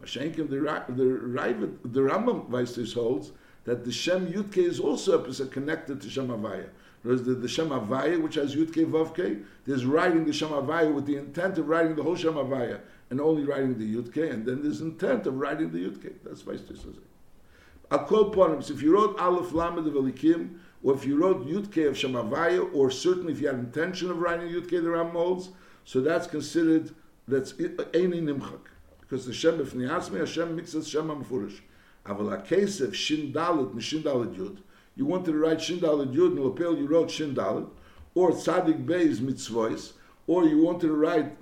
Mashenkim, 0.03 0.49
the, 0.49 0.59
the, 0.93 1.71
the 1.87 1.99
Rambam 2.01 2.49
Weistis 2.49 2.93
holds 2.93 3.31
that 3.65 3.85
the 3.85 3.91
Shem 3.91 4.27
Yudke 4.27 4.57
is 4.57 4.79
also 4.79 5.19
connected 5.19 6.01
to 6.01 6.09
Shem 6.09 6.27
Avaya. 6.27 6.67
Whereas 7.03 7.23
the, 7.23 7.33
the 7.33 7.47
Shem 7.47 7.69
Avaya, 7.69 8.21
which 8.21 8.35
has 8.35 8.55
Yudke 8.55 8.89
Vavke, 8.89 9.43
there's 9.65 9.85
writing 9.85 10.25
the 10.25 10.33
Shem 10.33 10.49
Avaya 10.49 10.93
with 10.93 11.05
the 11.05 11.17
intent 11.17 11.57
of 11.57 11.67
writing 11.67 11.95
the 11.95 12.03
whole 12.03 12.15
Shem 12.15 12.33
Avaya 12.33 12.79
and 13.09 13.19
only 13.21 13.43
writing 13.43 13.77
the 13.77 13.95
Yudke, 13.95 14.31
and 14.31 14.45
then 14.45 14.63
there's 14.63 14.81
intent 14.81 15.27
of 15.27 15.37
writing 15.37 15.71
the 15.71 15.79
Yudke. 15.79 16.13
That's 16.23 16.43
Weistis 16.43 16.77
says 16.77 16.95
it. 16.97 17.89
Akol 17.91 18.33
Ponim. 18.33 18.63
So 18.63 18.73
if 18.73 18.81
you 18.81 18.93
wrote 18.93 19.19
Aleph 19.19 19.53
Lamed 19.53 19.85
of 19.85 19.93
Elikim, 19.93 20.57
or 20.81 20.95
if 20.95 21.05
you 21.05 21.17
wrote 21.17 21.47
Yudke 21.47 21.87
of 21.87 21.95
Shemavaya, 21.95 22.73
or 22.73 22.89
certainly 22.89 23.33
if 23.33 23.41
you 23.41 23.47
had 23.47 23.57
intention 23.57 24.09
of 24.09 24.17
writing 24.17 24.47
Yudke 24.47 24.81
the 24.81 24.89
Ram 24.89 25.13
molds, 25.13 25.49
so 25.85 26.01
that's 26.01 26.27
considered 26.27 26.91
that's 27.27 27.53
eh, 27.59 27.67
eh, 27.77 27.83
Eini 27.93 28.21
Nimchak. 28.21 28.59
Because 29.01 29.25
the 29.25 29.33
Shem 29.33 29.59
B'fnei 29.59 29.89
Atzmi, 29.89 30.19
Hashem 30.19 30.55
mixes 30.55 30.87
Shem 30.87 31.07
HaMefurish. 31.07 31.59
Aval 32.05 32.45
HaKesef 32.45 32.93
Shin 32.93 33.31
Dalet, 33.31 33.73
Mishin 33.73 34.03
Dalet 34.03 34.35
Yud. 34.35 34.57
You 34.95 35.05
wanted 35.05 35.31
to 35.31 35.37
write 35.37 35.61
Shin 35.61 35.79
Dalet 35.79 36.13
Yud, 36.13 36.31
and 36.31 36.39
Lapel 36.39 36.77
you 36.77 36.87
wrote 36.87 37.09
Shin 37.09 37.33
Dalet, 37.33 37.67
or 38.15 38.31
Tzadik 38.31 38.85
Beis 38.85 39.19
Mitzvois, 39.19 39.93
or 40.27 40.45
you 40.45 40.61
wanted 40.61 40.87
to 40.87 40.93
write 40.93 41.35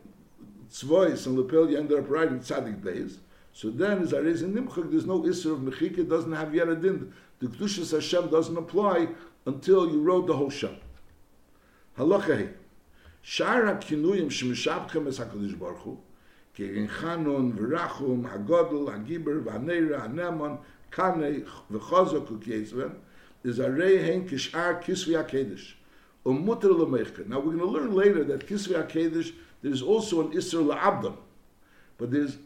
Tzvois, 0.72 1.26
and 1.26 1.38
Lapel 1.38 1.70
you 1.70 1.78
ended 1.78 1.98
up 1.98 2.10
writing 2.10 2.40
Tzadik 2.40 2.82
Beis. 2.82 3.18
So 3.54 3.70
then, 3.70 4.02
as 4.02 4.14
Arez 4.14 4.44
in 4.44 4.54
Nimchak, 4.54 4.92
there's 4.92 5.06
no 5.06 5.22
Isser 5.22 5.54
of 5.54 5.60
Mechika, 5.60 6.08
doesn't 6.08 6.32
have 6.32 6.56
yet 6.56 6.70
a 6.70 6.76
din. 6.76 7.14
The 7.40 7.48
Kedushas 7.48 7.92
Hashem 7.92 8.30
doesn't 8.30 8.56
apply 8.56 9.10
until 9.46 9.90
you 9.92 10.02
wrote 10.02 10.28
the 10.28 10.38
whole 10.38 10.50
Shem. 10.50 10.78
Halacha 11.98 12.40
he. 12.40 12.48
Shar 13.22 13.66
ha-kinuyim 13.66 14.30
shemishabchem 14.30 15.08
es 15.08 15.20
HaKadosh 15.20 15.60
Baruch 15.60 15.80
Hu, 15.80 15.98
כגן 16.54 16.88
חנון 16.88 17.52
ורחום, 17.58 18.26
הגודל, 18.26 18.94
הגיבר, 18.94 19.32
והנרה, 19.44 20.04
הנמון, 20.04 20.56
קנה 20.90 21.26
וחוזק 21.72 22.32
וכייסבן, 22.32 22.90
is 23.46 23.60
הרי 23.60 24.00
הן 24.00 24.22
כשאר 24.28 24.74
כסבי 24.82 25.18
הקדש. 25.18 25.82
ומותר 26.26 26.72
למחקר. 26.72 27.24
Now 27.28 27.40
we're 27.40 27.52
going 27.52 27.60
to 27.60 27.66
learn 27.66 27.94
later 27.94 28.24
that 28.24 28.48
kisvi 28.48 28.76
HaKedesh, 28.76 29.34
there's 29.62 29.82
also 29.82 30.22
an 30.22 30.34
Isser 30.34 30.64
la'abdam. 30.64 31.16
But 31.98 32.12
there's 32.12 32.38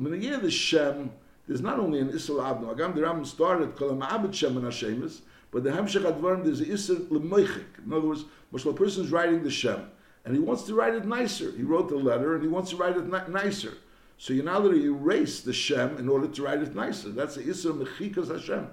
Menagir 0.00 0.40
the 0.40 0.50
Shem, 0.50 1.10
there's 1.48 1.62
not 1.62 1.78
only 1.78 2.00
an 2.00 2.10
Isser 2.12 2.36
Abno. 2.36 2.74
Agam 2.74 2.94
the 2.94 3.02
Ram 3.02 3.24
started 3.24 3.76
Kol 3.76 3.96
Ma'abed 3.96 4.34
Shem 4.34 4.56
and 4.56 4.66
Hashemis, 4.66 5.20
but 5.50 5.64
the 5.64 5.70
Hemshech 5.70 6.02
Advarim 6.02 6.44
there's 6.44 6.60
an 6.60 6.66
Isser 6.66 7.10
L'moichik. 7.10 7.84
In 7.84 7.92
other 7.92 8.06
words, 8.08 8.24
when 8.50 8.74
a 8.74 8.76
person's 8.76 9.10
writing 9.10 9.42
the 9.42 9.50
Shem, 9.50 9.90
and 10.24 10.34
he 10.34 10.40
wants 10.40 10.62
to 10.64 10.74
write 10.74 10.94
it 10.94 11.04
nicer. 11.04 11.52
He 11.52 11.62
wrote 11.62 11.88
the 11.88 11.96
letter, 11.96 12.34
and 12.34 12.42
he 12.42 12.48
wants 12.48 12.70
to 12.70 12.76
write 12.76 12.96
it 12.96 13.06
ni- 13.06 13.32
nicer. 13.32 13.74
So 14.18 14.32
you 14.32 14.42
now 14.42 14.60
that 14.60 14.76
you 14.76 14.94
erase 14.94 15.40
the 15.40 15.52
Shem 15.52 15.96
in 15.98 16.08
order 16.08 16.28
to 16.28 16.42
write 16.42 16.62
it 16.62 16.74
nicer. 16.74 17.10
That's 17.10 17.34
the 17.34 17.42
Isser 17.42 17.72
Mechikas 17.72 18.30
Hashem. 18.30 18.68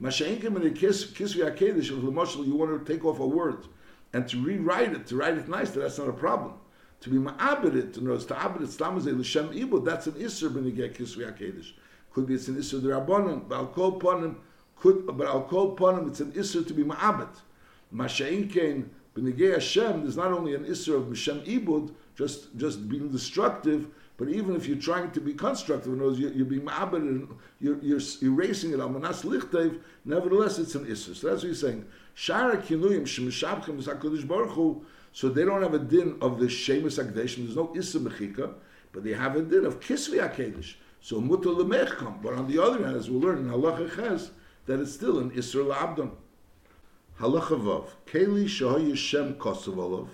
Masha'inkim 0.00 0.56
in 0.56 0.62
the 0.62 0.70
Kisvi 0.70 1.56
HaKedesh, 1.56 1.78
if 1.78 2.46
you 2.46 2.54
want 2.54 2.86
to 2.86 2.92
take 2.92 3.04
off 3.04 3.18
a 3.18 3.26
word, 3.26 3.66
and 4.12 4.28
to 4.28 4.40
rewrite 4.42 4.92
it, 4.92 5.06
to 5.08 5.16
write 5.16 5.36
it 5.36 5.48
nicer, 5.48 5.80
that's 5.80 5.98
not 5.98 6.08
a 6.08 6.12
problem 6.12 6.54
to 7.04 7.10
be 7.10 7.18
ma'abed 7.18 7.92
to 7.92 8.02
know, 8.02 8.16
to 8.16 8.34
abed 8.34 8.62
it, 8.62 8.70
stamazeh, 8.70 9.18
l'shem 9.18 9.50
ibud, 9.50 9.84
that's 9.84 10.06
an 10.06 10.14
you 10.18 10.72
get 10.72 10.94
kisvi 10.94 11.30
HaKedesh. 11.30 11.72
Could 12.10 12.26
be 12.26 12.34
it's 12.34 12.48
an 12.48 12.92
I'll 13.52 13.66
call 13.66 13.96
upon 13.96 14.24
him, 14.24 14.40
could, 14.76 15.06
but 15.06 15.26
I'll 15.26 15.42
call 15.42 15.72
upon 15.72 15.98
him, 15.98 16.08
it's 16.08 16.20
an 16.20 16.32
isser 16.32 16.66
to 16.66 16.72
be 16.72 16.82
ma'abed. 16.82 17.28
Masha'in 17.94 18.50
kein, 18.50 18.88
B'negei 19.14 19.54
Hashem, 19.54 20.02
there's 20.02 20.16
not 20.16 20.32
only 20.32 20.54
an 20.54 20.64
isser 20.64 20.96
of 20.96 21.04
Mishem 21.04 21.44
Ibud, 21.46 21.92
just, 22.16 22.56
just 22.56 22.88
being 22.88 23.10
destructive, 23.10 23.88
But 24.16 24.28
even 24.28 24.54
if 24.54 24.66
you're 24.66 24.76
trying 24.78 25.10
to 25.10 25.20
be 25.20 25.34
constructive, 25.34 25.92
in 25.92 25.98
you're, 25.98 26.32
you're 26.32 26.46
being 26.46 26.62
ma'abed 26.62 26.96
and 26.96 27.28
you're, 27.60 27.78
you're 27.78 28.00
erasing 28.22 28.72
it, 28.72 28.78
almanas 28.78 29.24
lichtev, 29.24 29.80
nevertheless 30.04 30.58
it's 30.58 30.76
an 30.76 30.86
issur. 30.86 31.16
So 31.16 31.30
that's 31.30 31.42
what 31.42 31.48
he's 31.48 31.60
saying. 31.60 31.84
Shara 32.16 32.62
kinuyim 32.62 33.02
shemishabchem 33.02 33.78
is 34.16 34.24
Baruch 34.24 34.50
Hu, 34.50 34.84
so 35.12 35.28
they 35.28 35.44
don't 35.44 35.62
have 35.62 35.74
a 35.74 35.80
din 35.80 36.16
of 36.20 36.38
the 36.38 36.46
shemus 36.46 36.98
akdesh, 36.98 37.36
there's 37.36 37.56
no 37.56 37.68
issur 37.68 38.06
mechika, 38.06 38.54
but 38.92 39.02
they 39.02 39.12
have 39.12 39.34
a 39.34 39.42
din 39.42 39.64
of 39.64 39.80
kisvi 39.80 40.20
akedesh. 40.20 40.74
So 41.00 41.20
mutter 41.20 41.48
lemechkam. 41.48 42.22
But 42.22 42.34
on 42.34 42.46
the 42.48 42.62
other 42.62 42.84
hand, 42.84 42.96
as 42.96 43.10
we'll 43.10 43.20
learn 43.20 43.38
in 43.38 43.50
halacha 43.50 43.94
ches, 43.96 44.30
that 44.66 44.78
it's 44.78 44.94
still 44.94 45.18
an 45.18 45.32
issur 45.32 45.66
la'abdon. 45.66 46.12
Halacha 47.20 47.60
vav. 47.60 47.86
Keli 48.06 48.46
shahoy 48.46 48.96
Shem 48.96 49.34
kosovolov. 49.34 50.08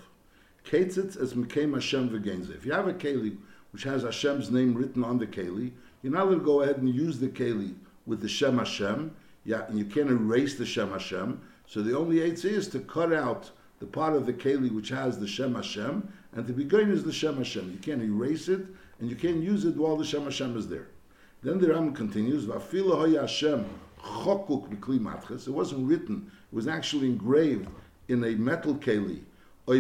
Ketzitz 0.65 1.17
as 1.17 1.35
mekem 1.35 1.75
Hashem 1.75 2.11
v'genze. 2.11 2.55
If 2.55 2.67
you 2.67 2.73
have 2.73 2.89
a 2.89 2.93
keli 2.93 3.37
which 3.73 3.85
has 3.85 4.03
Hashem's 4.03 4.51
name 4.51 4.75
written 4.75 5.03
on 5.05 5.19
the 5.19 5.27
keli, 5.27 5.73
you're 6.03 6.13
not 6.13 6.27
going 6.27 6.39
to 6.39 6.45
go 6.45 6.63
ahead 6.63 6.77
and 6.79 6.95
use 6.95 7.19
the 7.19 7.29
keli 7.29 7.75
with 8.07 8.21
the 8.21 8.29
Shem 8.29 8.59
Hashem. 8.59 9.15
Yeah, 9.45 9.67
and 9.67 9.79
you 9.79 9.87
can't 9.87 10.11
erase 10.11 10.57
the 10.57 10.67
Shem 10.67 10.91
Hashem. 10.91 11.41
So 11.67 11.83
the 11.83 11.97
only 11.97 12.17
eitzah 12.17 12.45
is 12.45 12.69
to 12.69 12.81
cut 12.81 13.13
out 13.13 13.51
the 13.79 13.87
part 13.87 14.15
of 14.15 14.27
the 14.27 14.33
keli 14.35 14.71
which 14.71 14.91
has 14.91 15.19
the 15.19 15.27
Shem 15.27 15.55
Hashem, 15.55 16.07
and 16.33 16.47
to 16.47 16.53
be 16.53 16.65
is 16.65 17.05
the 17.05 17.13
Shem 17.13 17.39
Hashem. 17.39 17.71
You 17.71 17.79
can't 17.79 18.03
erase 18.03 18.49
it, 18.49 18.67
and 19.01 19.09
you 19.09 19.17
can't 19.17 19.43
use 19.43 19.65
it 19.65 19.77
while 19.77 19.97
the 19.97 20.05
Shem 20.05 20.25
Hashem 20.25 20.57
is 20.57 20.69
there. 20.69 20.89
Then 21.43 21.59
the 21.59 21.69
Ram 21.69 21.95
continues, 21.95 22.45
V'afilo 22.45 23.19
Hashem 23.19 23.65
chokuk 24.03 25.01
matches. 25.01 25.47
It 25.47 25.53
wasn't 25.53 25.89
written, 25.89 26.31
it 26.51 26.55
was 26.55 26.69
actually 26.69 27.07
engraved 27.07 27.69
in 28.09 28.25
a 28.25 28.31
metal 28.31 28.75
keli, 28.75 29.23
or 29.67 29.77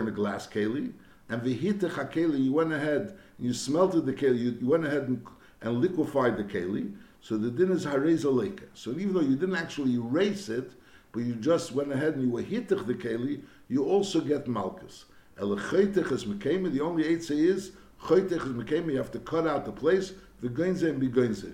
in 0.00 0.08
a 0.08 0.10
glass 0.10 0.46
keli, 0.46 0.92
and 1.28 1.42
v'hitech 1.42 1.92
hakeli, 1.92 2.44
you 2.44 2.52
went 2.52 2.72
ahead, 2.72 3.16
you 3.38 3.52
smelted 3.52 4.06
the 4.06 4.12
keli, 4.12 4.38
you, 4.38 4.58
you 4.60 4.66
went 4.66 4.86
ahead 4.86 5.02
and, 5.02 5.24
and, 5.60 5.80
liquefied 5.80 6.36
the 6.36 6.44
keli, 6.44 6.92
so 7.20 7.36
the 7.36 7.50
din 7.50 7.70
is 7.70 7.84
hareza 7.84 8.32
leka. 8.32 8.64
So 8.74 8.90
even 8.92 9.12
though 9.12 9.20
you 9.20 9.36
didn't 9.36 9.56
actually 9.56 9.94
erase 9.94 10.48
it, 10.48 10.72
but 11.12 11.20
you 11.20 11.34
just 11.34 11.72
went 11.72 11.92
ahead 11.92 12.14
and 12.14 12.22
you 12.22 12.30
were 12.30 12.42
hitech 12.42 12.86
the 12.86 12.94
keli, 12.94 13.42
you 13.68 13.84
also 13.84 14.20
get 14.20 14.48
malchus. 14.48 15.04
El 15.38 15.52
is 15.52 16.24
mekema, 16.24 16.72
the 16.72 16.80
only 16.80 17.04
eitzah 17.04 17.30
is, 17.30 17.72
choytech 18.02 18.32
is 18.32 18.52
mekema, 18.52 18.92
you 18.92 18.96
have 18.96 19.12
to 19.12 19.18
cut 19.20 19.46
out 19.46 19.64
the 19.64 19.72
place, 19.72 20.12
the 20.40 20.48
goinze 20.48 20.82
and 20.82 20.98
be 21.00 21.08
goinze 21.08 21.44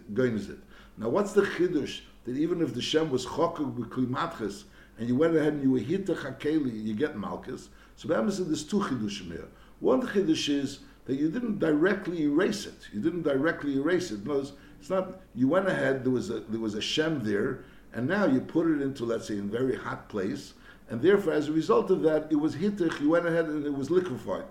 it. 0.51 0.59
Now 0.99 1.09
what's 1.09 1.33
the 1.33 1.43
chidush, 1.43 2.01
that 2.25 2.37
even 2.37 2.63
if 2.63 2.75
the 2.75 2.83
Shem 2.83 3.11
was 3.11 3.27
chokuk 3.27 3.77
b'klimatches, 3.77 4.65
and 4.99 5.09
you 5.09 5.15
went 5.15 5.37
ahead 5.37 5.53
and 5.55 5.63
you 5.63 5.73
were 5.73 5.81
hitech 5.81 6.19
hakeli, 6.19 6.85
you 6.85 6.95
get 6.95 7.17
malchus, 7.17 7.69
so 7.97 8.09
Bama 8.09 8.47
there's 8.47 8.65
two 8.65 8.81
chidushim 8.81 9.33
here. 9.33 9.49
One 9.81 10.03
chiddush 10.03 10.49
is 10.49 10.81
that 11.07 11.17
you 11.17 11.31
didn't 11.31 11.59
directly 11.59 12.23
erase 12.25 12.67
it. 12.67 12.89
You 12.93 13.01
didn't 13.01 13.23
directly 13.23 13.77
erase 13.77 14.11
it. 14.11 14.27
No, 14.27 14.45
it's 14.79 14.91
not. 14.91 15.21
You 15.35 15.49
went 15.49 15.69
ahead. 15.69 16.05
There 16.05 16.13
was 16.13 16.31
a 16.31 16.41
there 16.41 16.61
was 16.61 16.75
a 16.75 16.81
shem 16.81 17.23
there, 17.23 17.65
and 17.93 18.07
now 18.07 18.27
you 18.27 18.41
put 18.41 18.67
it 18.67 18.83
into 18.83 19.05
let's 19.05 19.29
say 19.29 19.39
a 19.39 19.43
very 19.43 19.77
hot 19.77 20.09
place, 20.09 20.55
and 20.91 21.01
therefore 21.01 21.33
as 21.33 21.49
a 21.49 21.53
result 21.53 21.91
of 21.91 22.03
that, 22.03 22.27
it 22.31 22.37
was 22.37 22.57
hittich. 22.57 23.01
You 23.01 23.11
went 23.11 23.27
ahead 23.27 23.47
and 23.47 23.65
it 23.65 23.75
was 23.75 23.91
liquefied. 23.91 24.45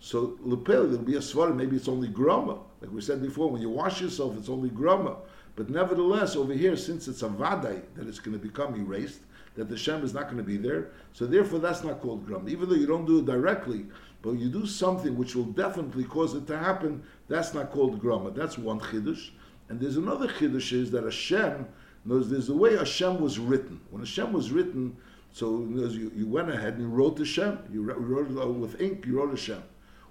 So 0.00 0.36
lepel 0.42 0.86
there'll 0.86 0.98
be 0.98 1.16
a 1.16 1.20
svarah. 1.20 1.54
Maybe 1.54 1.76
it's 1.76 1.88
only 1.88 2.08
grama, 2.08 2.58
like 2.82 2.90
we 2.90 3.00
said 3.00 3.22
before. 3.22 3.50
When 3.50 3.62
you 3.62 3.70
wash 3.70 4.02
yourself, 4.02 4.36
it's 4.36 4.50
only 4.50 4.68
grama. 4.68 5.16
But 5.56 5.70
nevertheless, 5.70 6.36
over 6.36 6.52
here, 6.52 6.76
since 6.76 7.06
it's 7.08 7.22
a 7.22 7.28
vadai 7.28 7.82
that 7.94 8.08
it's 8.08 8.18
going 8.18 8.38
to 8.38 8.44
become 8.44 8.74
erased, 8.74 9.20
that 9.54 9.68
the 9.68 9.76
shem 9.76 10.04
is 10.04 10.12
not 10.12 10.24
going 10.24 10.38
to 10.38 10.42
be 10.42 10.56
there, 10.56 10.90
so 11.12 11.26
therefore 11.26 11.60
that's 11.60 11.84
not 11.84 12.00
called 12.00 12.26
grama. 12.26 12.48
Even 12.50 12.68
though 12.68 12.74
you 12.74 12.86
don't 12.86 13.06
do 13.06 13.20
it 13.20 13.26
directly, 13.26 13.86
but 14.20 14.32
you 14.32 14.48
do 14.48 14.66
something 14.66 15.16
which 15.16 15.36
will 15.36 15.44
definitely 15.44 16.04
cause 16.04 16.34
it 16.34 16.46
to 16.48 16.58
happen, 16.58 17.02
that's 17.28 17.54
not 17.54 17.70
called 17.70 18.00
grama. 18.00 18.30
That's 18.30 18.58
one 18.58 18.80
chiddush. 18.80 19.30
And 19.68 19.78
there's 19.78 19.96
another 19.96 20.26
chiddush 20.26 20.72
is 20.72 20.90
that 20.90 21.04
Hashem 21.04 21.66
knows 22.04 22.28
there's 22.28 22.48
the 22.48 22.56
way 22.56 22.76
Hashem 22.76 23.20
was 23.20 23.38
written. 23.38 23.80
When 23.90 24.02
Hashem 24.02 24.32
was 24.32 24.50
written, 24.50 24.96
so 25.32 25.66
you, 25.68 26.12
you 26.14 26.28
went 26.28 26.50
ahead 26.50 26.74
and 26.74 26.96
wrote 26.96 27.16
the 27.16 27.24
Shem. 27.24 27.58
You 27.72 27.82
wrote 27.82 28.30
it 28.30 28.58
with 28.58 28.80
ink, 28.80 29.04
you 29.06 29.18
wrote 29.18 29.34
a 29.34 29.36
Shem. 29.36 29.62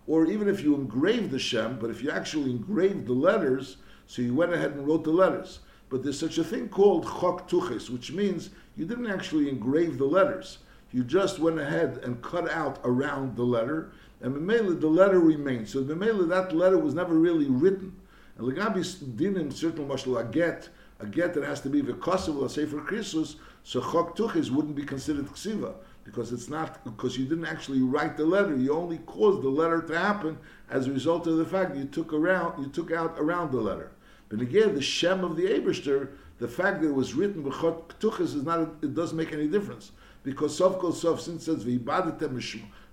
Or 0.06 0.26
even 0.26 0.50
if 0.50 0.62
you 0.62 0.76
engraved 0.76 1.32
the 1.32 1.40
Shem, 1.40 1.80
but 1.80 1.90
if 1.90 2.04
you 2.04 2.12
actually 2.12 2.52
engraved 2.52 3.08
the 3.08 3.14
letters, 3.14 3.78
so 4.08 4.22
you 4.22 4.34
went 4.34 4.54
ahead 4.54 4.72
and 4.72 4.88
wrote 4.88 5.04
the 5.04 5.12
letters. 5.12 5.60
But 5.90 6.04
there's 6.04 6.20
such 6.20 6.38
a 6.38 6.44
thing 6.44 6.70
called 6.70 7.04
chok 7.04 7.48
tuches, 7.50 7.90
which 7.90 8.12
means 8.12 8.50
you 8.76 8.86
didn't 8.86 9.08
actually 9.08 9.50
engrave 9.50 9.98
the 9.98 10.06
letters. 10.06 10.60
You 10.92 11.04
just 11.04 11.40
went 11.40 11.60
ahead 11.60 12.00
and 12.04 12.22
cut 12.22 12.50
out 12.50 12.80
around 12.84 13.36
the 13.36 13.44
letter, 13.44 13.92
and 14.22 14.36
Memela, 14.36 14.80
the 14.80 14.88
letter 14.88 15.20
remains. 15.20 15.72
So 15.72 15.84
Memela, 15.84 16.28
that 16.30 16.56
letter 16.56 16.78
was 16.78 16.94
never 16.94 17.16
really 17.16 17.48
written. 17.48 17.96
And 18.38 18.48
Legabi 18.48 18.84
dinim 19.16 19.52
certain 19.52 20.32
get, 20.32 20.70
a 21.00 21.06
get 21.06 21.34
that 21.34 21.44
has 21.44 21.62
to 21.62 21.70
be 21.70 21.82
v'kosav 21.82 22.70
for 22.70 22.82
Christus, 22.82 23.36
so 23.64 23.82
chok 23.82 24.16
tuchis 24.16 24.50
wouldn't 24.50 24.76
be 24.76 24.84
considered 24.84 25.28
ksiva 25.28 25.74
because 26.04 26.32
it's 26.32 26.50
not 26.50 26.84
because 26.84 27.18
you 27.18 27.26
didn't 27.26 27.46
actually 27.46 27.82
write 27.82 28.18
the 28.18 28.26
letter. 28.26 28.56
You 28.56 28.74
only 28.74 28.98
caused 29.00 29.42
the 29.42 29.50
letter 29.50 29.82
to 29.82 29.98
happen 29.98 30.38
as 30.70 30.88
a 30.88 30.92
result 30.92 31.28
of 31.28 31.38
the 31.38 31.46
fact 31.46 31.76
you 31.76 31.86
took 31.86 32.14
around 32.14 32.62
you 32.62 32.70
took 32.70 32.92
out 32.92 33.16
around 33.18 33.52
the 33.52 33.62
letter. 33.62 33.92
But 34.30 34.42
again, 34.42 34.76
the 34.76 34.82
shem 34.82 35.24
of 35.24 35.36
the 35.36 35.46
Abishter, 35.46 36.10
the 36.40 36.48
fact 36.48 36.82
that 36.82 36.88
it 36.88 36.94
was 36.94 37.14
written 37.14 37.44
b'chot 37.44 37.90
tuchis 38.00 38.36
is 38.36 38.44
not 38.44 38.60
it 38.82 38.94
doesn't 38.94 39.18
make 39.18 39.34
any 39.34 39.48
difference 39.48 39.92
because 40.24 40.58
sof 40.58 40.80
kol 40.80 40.92
sof 40.92 41.22
since 41.22 41.46
says 41.46 41.64
v'ibadatem 41.64 42.38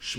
as 0.02 0.16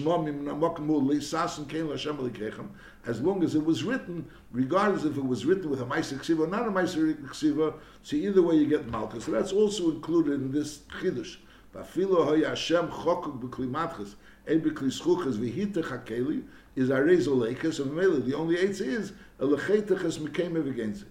long 3.19 3.43
as 3.43 3.55
it 3.55 3.65
was 3.65 3.83
written, 3.83 4.29
regardless 4.51 5.05
if 5.05 5.17
it 5.17 5.25
was 5.25 5.43
written 5.43 5.71
with 5.71 5.81
a 5.81 5.86
Maisa 5.86 6.19
Ksiva 6.19 6.41
or 6.41 6.48
not 6.48 6.67
a 6.67 6.71
Maisa 6.71 7.15
Ksiva, 7.29 7.74
so 8.03 8.15
either 8.15 8.43
way 8.43 8.55
you 8.55 8.67
get 8.67 8.88
Malchus. 8.88 9.25
So 9.25 9.31
that's 9.31 9.51
also 9.51 9.89
included 9.89 10.33
in 10.33 10.51
this 10.51 10.81
Chiddush. 11.00 11.38
Vafilo 11.74 12.25
hoya 12.25 12.50
Hashem 12.50 12.90
chokuk 12.90 13.40
b'kli 13.40 13.70
matchas, 13.70 14.16
ein 14.48 14.60
b'kli 14.60 14.92
schuchas 14.92 15.38
v'hitech 15.38 15.86
hakeli, 15.86 16.44
is 16.75 16.90
arezo 16.90 17.36
leikas, 17.36 17.80
and 17.80 17.96
Mele, 17.96 18.20
the 18.20 18.34
only 18.34 18.58
eight 18.58 18.82
is, 18.82 19.13
a 19.40 19.46
lechetech 19.46 20.04
es 20.04 20.18
mekeme 20.18 20.62
v'genze. 20.62 21.06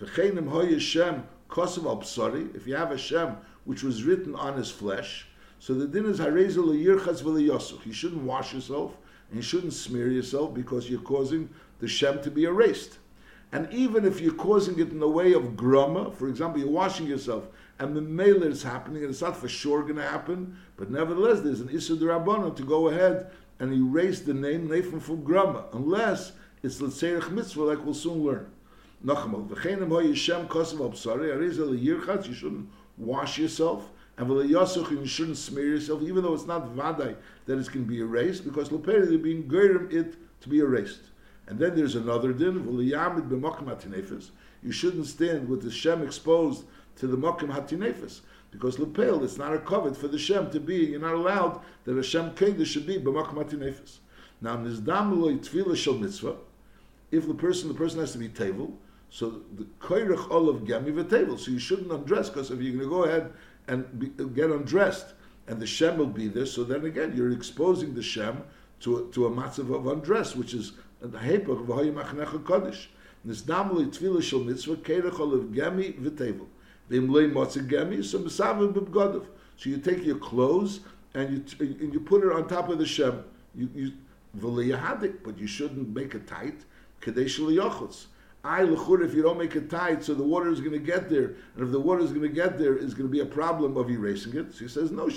V'cheinem 0.00 0.48
hoya 0.48 0.74
Hashem 0.74 1.24
kosav 1.48 1.86
al 1.86 2.54
if 2.54 2.66
you 2.66 2.76
have 2.76 2.92
a 2.92 2.98
Shem 2.98 3.36
which 3.64 3.82
was 3.82 4.04
written 4.04 4.36
on 4.36 4.56
his 4.56 4.70
flesh, 4.70 5.26
so 5.58 5.74
the 5.74 5.88
din 5.88 6.06
is 6.06 6.20
harezel 6.20 6.68
yirchas 6.68 7.22
v'liyosuk. 7.22 7.84
You 7.84 7.92
shouldn't 7.92 8.22
wash 8.22 8.54
yourself 8.54 8.96
and 9.30 9.36
you 9.36 9.42
shouldn't 9.42 9.72
smear 9.72 10.08
yourself 10.08 10.54
because 10.54 10.88
you're 10.88 11.00
causing 11.00 11.48
the 11.80 11.88
shem 11.88 12.22
to 12.22 12.30
be 12.30 12.44
erased. 12.44 12.98
And 13.52 13.72
even 13.72 14.04
if 14.04 14.20
you're 14.20 14.34
causing 14.34 14.78
it 14.78 14.90
in 14.90 15.00
the 15.00 15.08
way 15.08 15.32
of 15.32 15.56
grama, 15.56 16.10
for 16.12 16.28
example, 16.28 16.60
you're 16.60 16.68
washing 16.68 17.06
yourself 17.06 17.48
and 17.78 17.94
the 17.94 18.00
mailer 18.00 18.48
is 18.48 18.62
happening, 18.62 19.02
and 19.02 19.10
it's 19.10 19.20
not 19.20 19.36
for 19.36 19.48
sure 19.48 19.82
going 19.82 19.96
to 19.96 20.02
happen, 20.02 20.56
but 20.76 20.90
nevertheless, 20.90 21.40
there's 21.40 21.60
an 21.60 21.68
issur 21.68 21.98
derabbanon 21.98 22.56
to 22.56 22.62
go 22.62 22.88
ahead 22.88 23.30
and 23.58 23.72
erase 23.72 24.20
the 24.20 24.34
name 24.34 24.68
Nathan 24.68 25.00
from 25.00 25.22
grama, 25.22 25.64
unless 25.72 26.32
it's 26.62 26.80
l'tzeirich 26.80 27.30
mitzvah, 27.30 27.62
like 27.62 27.84
we'll 27.84 27.94
soon 27.94 28.24
learn. 28.24 28.46
Nochamal, 29.04 29.46
v'chenem 29.48 29.88
ho 29.88 30.02
yishem 30.02 30.46
kosev 30.48 30.80
al 30.80 30.90
psari, 30.90 32.24
you 32.26 32.34
shouldn't 32.34 32.68
wash 32.96 33.38
yourself, 33.38 33.90
and 34.16 34.26
v'le'yasuch, 34.26 34.90
you 34.90 35.06
shouldn't 35.06 35.36
smear 35.36 35.66
yourself, 35.66 36.00
even 36.02 36.22
though 36.22 36.34
it's 36.34 36.46
not 36.46 36.74
vadai 36.74 37.14
that 37.44 37.58
it 37.58 37.70
can 37.70 37.84
be 37.84 38.00
erased, 38.00 38.44
because 38.44 38.72
l'peri 38.72 39.06
they're 39.06 39.18
being 39.18 39.44
gerim 39.44 39.92
it 39.92 40.16
to 40.40 40.48
be 40.48 40.60
erased. 40.60 41.02
And 41.46 41.58
then 41.58 41.76
there's 41.76 41.94
another 41.94 42.32
din, 42.32 42.64
v'le'yamid 42.64 43.28
b'mokim 43.28 43.64
hatinefis. 43.64 44.30
You 44.62 44.72
shouldn't 44.72 45.06
stand 45.06 45.48
with 45.48 45.62
the 45.62 45.70
shem 45.70 46.02
exposed 46.02 46.64
to 46.96 47.06
the 47.06 47.16
mokim 47.16 47.48
hatinefis, 47.48 48.20
because 48.50 48.78
l'pel, 48.78 49.24
it's 49.24 49.38
not 49.38 49.54
a 49.54 49.58
covet 49.58 49.96
for 49.96 50.08
the 50.08 50.18
shem 50.18 50.50
to 50.50 50.60
be, 50.60 50.76
you're 50.76 51.00
not 51.00 51.14
allowed 51.14 51.60
that 51.84 51.96
a 51.96 52.02
shem 52.02 52.30
keder 52.32 52.64
should 52.64 52.86
be 52.86 52.98
b'mokim 52.98 53.34
hatinefis. 53.34 53.98
Now, 54.40 54.56
nizdam 54.56 55.16
lo'i 55.16 55.38
tefillah 55.38 55.76
shel 55.76 55.94
mitzvah, 55.94 56.36
if 57.10 57.26
the 57.26 57.34
person, 57.34 57.68
the 57.68 57.74
person 57.74 58.00
has 58.00 58.12
to 58.12 58.18
be 58.18 58.28
tevel, 58.28 58.72
so 59.10 59.42
the 59.56 59.64
koirach 59.80 60.30
olav 60.30 60.62
gemi 60.62 60.92
v'tevel, 60.92 61.38
so 61.38 61.50
you 61.50 61.58
shouldn't 61.58 61.90
undress, 61.92 62.28
because 62.28 62.50
if 62.50 62.60
you're 62.60 62.76
going 62.76 62.88
to 62.88 62.94
go 62.94 63.04
ahead 63.04 63.32
and 63.68 63.98
be, 63.98 64.08
get 64.34 64.50
undressed, 64.50 65.14
and 65.48 65.60
the 65.60 65.66
Shem 65.66 65.98
will 65.98 66.06
be 66.06 66.28
there. 66.28 66.46
So 66.46 66.64
then 66.64 66.84
again, 66.84 67.14
you're 67.16 67.32
exposing 67.32 67.94
the 67.94 68.02
Shem 68.02 68.42
to 68.80 68.98
a, 68.98 69.12
to 69.12 69.26
a 69.26 69.30
matzav 69.30 69.74
of 69.74 69.86
undress, 69.86 70.34
which 70.34 70.54
is 70.54 70.72
the 71.00 71.18
hepech 71.18 71.48
of 71.48 71.66
Hayyamachnecha 71.68 72.42
Kodesh. 72.42 72.86
Nisdamli 73.26 73.86
tefillah 73.86 74.22
shel 74.22 74.40
mitzvah 74.40 74.76
kerech 74.76 75.12
oliv 75.12 75.54
gemi 75.54 75.98
v'tevel. 75.98 76.46
So 76.88 76.98
you 79.70 79.78
take 79.78 80.04
your 80.04 80.18
clothes 80.18 80.80
and 81.14 81.30
you 81.30 81.42
and 81.60 81.92
you 81.92 82.00
put 82.00 82.24
it 82.24 82.32
on 82.32 82.46
top 82.46 82.68
of 82.68 82.78
the 82.78 82.86
Shem. 82.86 83.24
You, 83.54 83.68
you 83.74 83.92
but 84.34 85.38
you 85.38 85.46
shouldn't 85.46 85.94
make 85.94 86.14
it 86.14 86.26
tight. 86.26 86.64
I 88.44 88.62
lechur 88.62 89.04
if 89.04 89.14
you 89.14 89.22
don't 89.22 89.38
make 89.38 89.56
it 89.56 89.68
tight, 89.68 90.04
so 90.04 90.14
the 90.14 90.22
water 90.22 90.50
is 90.50 90.60
going 90.60 90.72
to 90.72 90.78
get 90.78 91.08
there, 91.10 91.34
and 91.56 91.64
if 91.64 91.72
the 91.72 91.80
water 91.80 92.02
is 92.02 92.10
going 92.10 92.22
to 92.22 92.28
get 92.28 92.58
there, 92.58 92.76
is 92.76 92.94
going 92.94 93.08
to 93.08 93.12
be 93.12 93.20
a 93.20 93.26
problem 93.26 93.76
of 93.76 93.90
erasing 93.90 94.36
it. 94.36 94.54
So 94.54 94.60
he 94.60 94.68
says 94.68 94.92
no. 94.92 95.08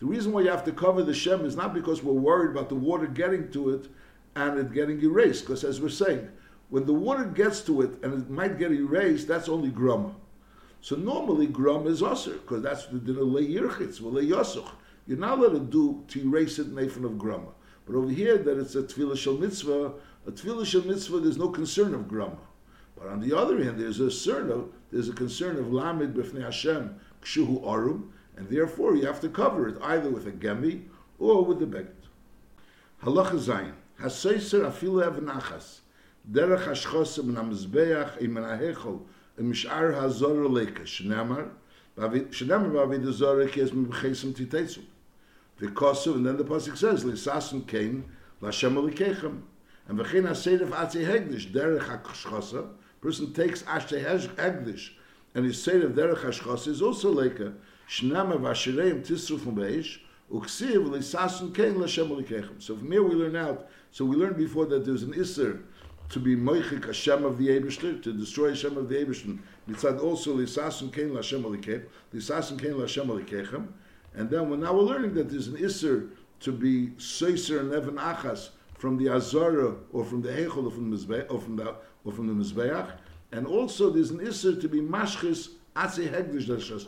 The 0.00 0.06
reason 0.06 0.32
why 0.32 0.40
you 0.40 0.50
have 0.50 0.64
to 0.64 0.72
cover 0.72 1.02
the 1.02 1.14
Shem 1.14 1.44
is 1.44 1.54
not 1.54 1.74
because 1.74 2.02
we're 2.02 2.12
worried 2.12 2.50
about 2.52 2.68
the 2.70 2.74
water 2.74 3.06
getting 3.06 3.50
to 3.52 3.70
it 3.70 3.88
and 4.36 4.58
it 4.58 4.72
getting 4.72 5.00
erased, 5.02 5.44
because 5.44 5.64
as 5.64 5.80
we're 5.80 5.88
saying, 5.90 6.28
when 6.74 6.86
the 6.86 6.92
water 6.92 7.24
gets 7.24 7.60
to 7.60 7.82
it 7.82 7.90
and 8.02 8.12
it 8.14 8.28
might 8.28 8.58
get 8.58 8.72
erased, 8.72 9.28
that's 9.28 9.48
only 9.48 9.68
grama. 9.68 10.12
So 10.80 10.96
normally 10.96 11.46
grama 11.46 11.88
is 11.88 12.02
usher, 12.02 12.32
because 12.32 12.64
that's 12.64 12.86
the 12.86 12.98
dinner 12.98 13.22
le 13.22 13.42
yirchitz, 13.42 14.00
le 14.00 14.20
yosuch. 14.20 14.68
You're 15.06 15.18
not 15.18 15.38
allowed 15.38 15.52
to 15.52 15.60
do 15.60 16.02
to 16.08 16.20
erase 16.22 16.58
it 16.58 16.66
in 16.66 16.76
of 16.76 17.16
grama. 17.16 17.52
But 17.86 17.94
over 17.94 18.10
here, 18.10 18.38
that 18.38 18.58
it's 18.58 18.74
a 18.74 18.82
tefillah 18.82 19.16
shel 19.16 19.34
mitzvah, 19.34 19.92
a 20.26 20.32
tefillah 20.32 20.84
mitzvah, 20.84 21.20
there's 21.20 21.38
no 21.38 21.48
concern 21.48 21.94
of 21.94 22.08
grama. 22.08 22.38
But 22.96 23.06
on 23.06 23.20
the 23.20 23.38
other 23.38 23.62
hand, 23.62 23.78
there's 23.78 24.00
a 24.00 24.06
concern 24.06 24.50
of, 24.50 24.72
there's 24.90 25.08
a 25.08 25.12
concern 25.12 25.58
of 25.58 25.66
Hashem 26.42 26.98
kshuhu 27.22 27.64
arum, 27.64 28.12
and 28.36 28.48
therefore 28.48 28.96
you 28.96 29.06
have 29.06 29.20
to 29.20 29.28
cover 29.28 29.68
it 29.68 29.80
either 29.80 30.10
with 30.10 30.26
a 30.26 30.32
gemi 30.32 30.86
or 31.20 31.44
with 31.44 31.60
the 31.60 31.66
beged. 31.66 32.08
Halacha 33.04 33.38
zayin 33.38 33.74
haseiser 34.00 34.68
afilu 34.68 35.08
evnachas 35.08 35.82
דרך 36.26 36.68
השחוס 36.68 37.18
מן 37.18 37.36
המזבח 37.36 38.08
עם 38.20 38.34
מן 38.34 38.42
ההיכול 38.42 38.96
עם 39.38 39.54
שאר 39.54 40.04
הזור 40.04 40.58
הלכה 40.58 40.86
שנאמר 40.86 41.44
שנאמר 42.30 42.68
בעביד 42.68 43.06
הזור 43.06 43.46
כי 43.52 43.60
יש 43.60 43.72
מבחסם 43.72 44.32
תיתצו 44.32 44.80
וכוסו 45.60 46.14
and 46.14 46.18
then 46.18 46.42
the 46.42 46.44
Pasuk 46.44 46.76
says 46.76 47.06
לססן 47.06 47.58
כן 47.66 47.90
לשם 48.42 48.78
הלכיכם 48.78 49.36
and 49.88 49.92
וכן 49.98 50.26
הסדף 50.26 50.72
עצי 50.72 51.06
הגדיש 51.06 51.52
דרך 51.52 51.90
השחוסה 51.90 52.60
person 53.04 53.36
takes 53.36 53.70
עצי 53.70 53.96
הגדיש 54.38 54.98
and 55.36 55.38
his 55.38 55.68
sedef 55.68 55.88
דרך 55.94 56.24
השחוסה 56.24 56.70
is 56.70 56.80
also 56.80 57.20
לקה 57.20 57.44
שנאמר 57.86 58.42
ואשריהם 58.42 59.00
תשרוף 59.02 59.46
מבאש 59.46 60.04
וכסיב 60.36 60.94
לססן 60.94 61.46
כן 61.54 61.74
לשם 61.80 62.12
הלקחם 62.12 62.54
so 62.60 62.72
from 62.82 62.92
here 62.92 63.02
we 63.02 63.14
learn 63.14 63.36
out 63.36 63.66
so 63.92 64.04
we 64.04 64.16
learned 64.16 64.36
before 64.36 64.66
that 64.66 64.84
there's 64.84 65.02
an 65.02 65.14
Isser 65.14 65.56
to 66.10 66.20
be 66.20 66.36
moichik 66.36 66.86
Hashem 66.86 67.24
of 67.24 67.38
the 67.38 67.48
Ebershter, 67.48 68.02
to 68.02 68.12
destroy 68.12 68.50
Hashem 68.50 68.76
of 68.76 68.88
the 68.88 68.96
Ebershter. 68.96 69.38
Mitzad 69.68 70.02
also 70.02 70.34
l'sasun 70.34 70.92
kein 70.92 71.14
l'shem 71.14 71.46
l'kechem, 71.46 71.84
l'sasun 72.12 72.58
kein 72.60 72.76
l'shem 72.76 73.10
l'kechem. 73.10 73.68
And 74.14 74.30
then 74.30 74.48
well, 74.48 74.58
now 74.58 74.74
we're 74.74 74.82
learning 74.82 75.14
that 75.14 75.30
there's 75.30 75.48
an 75.48 75.56
isser 75.56 76.10
to 76.40 76.52
be 76.52 76.88
seiser 76.98 77.60
and 77.60 77.72
evan 77.72 77.96
achas 77.96 78.50
from 78.78 78.96
the 78.98 79.08
Azara 79.08 79.74
or 79.92 80.04
from 80.04 80.22
the 80.22 80.28
Hechel 80.28 80.66
or 80.66 80.70
from 80.70 80.90
the 80.90 80.96
Mizbeach, 80.96 81.30
or 81.30 81.40
from 81.40 81.56
the, 81.56 81.74
or 82.04 82.12
from 82.12 82.26
the 82.26 82.44
Mizbeach. 82.44 82.92
And 83.32 83.46
also 83.46 83.90
there's 83.90 84.10
an 84.10 84.18
isser 84.18 84.60
to 84.60 84.68
be 84.68 84.80
mashchis 84.80 85.50
atzi 85.74 86.08
hegdish 86.08 86.46
that 86.46 86.60
shas 86.60 86.84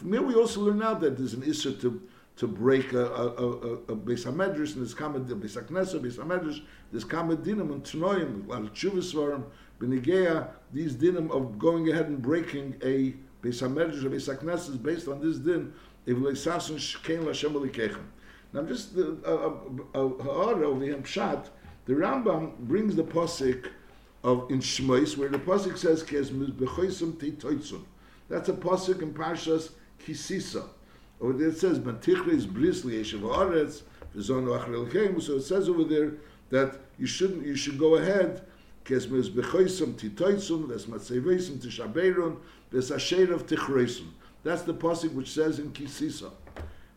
from 0.00 0.14
here 0.14 0.22
we 0.22 0.34
also 0.34 0.62
learn 0.62 0.78
now 0.78 0.94
that 0.94 1.18
there's 1.18 1.34
an 1.34 1.42
issue 1.42 1.76
to 1.76 2.00
to 2.40 2.48
break 2.48 2.94
a, 2.94 3.04
a, 3.04 3.26
a, 3.26 3.72
a 3.74 3.96
Beis 3.96 4.24
HaMedrash, 4.24 4.72
and 4.72 4.76
there's 4.76 4.94
Kamed, 4.94 5.28
Beis 5.28 5.62
HaKnesset, 5.62 6.00
Beis 6.00 6.16
HaMedrash, 6.16 6.62
there's 6.90 7.04
Kamed 7.04 7.44
Dinim 7.44 7.70
and 7.70 7.84
Tnoim, 7.84 8.46
a 8.46 8.52
lot 8.52 8.62
of 8.62 8.72
Chuvas 8.72 9.12
Varim, 9.14 9.44
Benigea, 9.78 10.48
these 10.72 10.94
dinim 10.94 11.30
of 11.32 11.58
going 11.58 11.90
ahead 11.90 12.06
and 12.06 12.22
breaking 12.22 12.76
a 12.82 13.12
Beis 13.46 13.60
HaMedrash, 13.60 14.06
a 14.06 14.08
Beis 14.08 14.34
HaKnesset 14.34 14.70
is 14.70 14.76
based 14.78 15.06
on 15.06 15.20
this 15.20 15.36
din, 15.36 15.74
if 16.06 16.16
Leisasun 16.16 16.76
Shkein 16.76 17.24
Lashem 17.24 17.52
Alikechem. 17.52 18.04
Now 18.54 18.62
just 18.62 18.96
the 18.96 19.18
Ha'ara 19.94 20.66
over 20.66 20.82
here, 20.82 20.96
Pshat, 20.96 21.50
the 21.84 21.92
Rambam 21.92 22.56
brings 22.60 22.96
the 22.96 23.04
posik 23.04 23.66
of 24.24 24.50
in 24.50 24.60
Shmois, 24.60 25.14
where 25.18 25.28
the 25.28 25.38
posik 25.38 25.76
says. 25.76 26.02
That's 28.30 28.48
a 28.48 28.52
posik 28.54 29.02
in 29.02 29.12
Parshas 29.12 29.72
kisisa. 30.02 30.64
Over 31.20 31.34
there 31.34 31.48
it 31.48 31.58
says, 31.58 31.78
Bantichres 31.78 32.46
brisli 32.46 33.00
yeshiv 33.00 33.20
haaretz, 33.20 33.82
v'zonu 34.16 34.58
achrel 34.58 35.22
So 35.22 35.36
it 35.36 35.42
says 35.42 35.68
over 35.68 35.84
there 35.84 36.12
that 36.50 36.80
you 36.98 37.06
shouldn't, 37.06 37.46
you 37.46 37.56
should 37.56 37.78
go 37.78 37.96
ahead, 37.96 38.42
kes 38.84 39.10
mes 39.10 39.28
bechoisum 39.28 39.94
titoitzum, 39.94 40.68
ves 40.68 40.86
matzeveisum 40.86 41.58
tishabeirun, 41.58 42.36
ves 42.70 42.90
asherav 42.90 43.42
tichreisum. 43.42 44.08
That's 44.42 44.62
the 44.62 44.74
pasuk 44.74 45.12
which 45.12 45.30
says 45.30 45.58
in 45.58 45.70
Kisisa. 45.72 46.30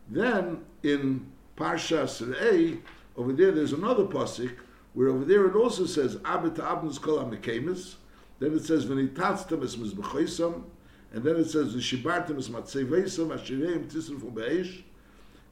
Then 0.08 0.64
in 0.82 1.30
Parsha 1.56 2.08
Serei, 2.08 2.78
over 3.16 3.32
there 3.32 3.52
there's 3.52 3.72
another 3.72 4.04
pasuk 4.04 4.52
where 4.94 5.08
over 5.08 5.24
there 5.24 5.46
it 5.46 5.54
also 5.54 5.86
says 5.86 6.16
Abet 6.16 6.56
Abnus 6.56 7.00
Kol 7.00 7.18
HaMekemis. 7.18 7.96
Then 8.38 8.54
it 8.54 8.64
says 8.64 8.86
V'nitatztem 8.86 9.62
es 9.62 9.76
mizbechoisam, 9.76 10.64
and 11.14 11.22
then 11.22 11.36
it 11.36 11.48
says 11.48 11.76
v'shibartem 11.76 12.38
es 12.38 12.48
matzeveisam 12.48 13.28
ashireim 13.28 13.86
tisru 13.86 14.18
from 14.18 14.30
be'esh. 14.30 14.82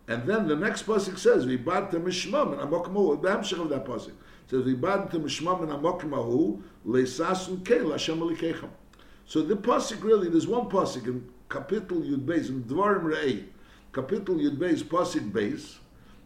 And 0.09 0.27
then 0.27 0.49
the 0.49 0.57
next 0.57 0.87
pasuk 0.87 1.17
says 1.17 1.47
v'ibadtem 1.47 2.03
mishmam 2.03 2.59
and 2.59 2.69
amokmahu. 2.69 3.23
The 3.23 3.29
hamshach 3.29 3.61
of 3.61 3.69
that 3.69 3.85
pasuk 3.85 4.11
says 4.51 4.65
v'ibadtem 4.65 5.23
mishmam 5.23 5.63
and 5.63 5.71
amokmahu 5.71 6.61
leisasun 6.85 7.65
kein 7.65 7.85
l'Hashem 7.89 8.19
alikechem. 8.19 8.71
So 9.25 9.41
the 9.43 9.55
pasuk 9.55 10.03
really 10.03 10.29
there's 10.29 10.49
one 10.49 10.69
pasuk 10.69 11.07
in 11.07 11.31
kapitel 11.49 12.05
Yud 12.05 12.27
Beis 12.27 12.49
in 12.49 12.65
Dvarim 12.65 13.05
Re'ei, 13.05 13.45
kapitel 13.93 14.41
Yud 14.41 14.57
Beis 14.57 14.83
pasuk 14.83 15.31
Beis, 15.31 15.77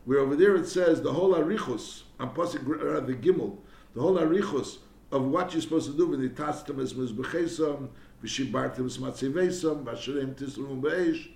where 0.07 0.21
over 0.21 0.35
there 0.35 0.57
it 0.57 0.67
says 0.67 1.03
the 1.03 1.13
whole 1.13 1.35
arichus 1.35 2.05
on 2.19 2.35
pasuk 2.35 2.65
uh, 2.97 3.01
the 3.01 3.13
gimel, 3.13 3.59
the 3.95 4.01
whole 4.01 4.17
arichus 4.17 4.79
of 5.13 5.27
what 5.27 5.53
you're 5.53 5.61
supposed 5.61 5.91
to 5.91 5.97
do 5.97 6.07
with 6.07 6.21
the 6.21 6.31
tatztem 6.31 6.83
es 6.83 6.95
mizbechesam 6.95 7.91
v'shibartem 8.23 8.91
smatzivesam 8.91 9.85
v'asherem 9.85 10.35
tisrum 10.35 10.81
be'esh 10.81 11.29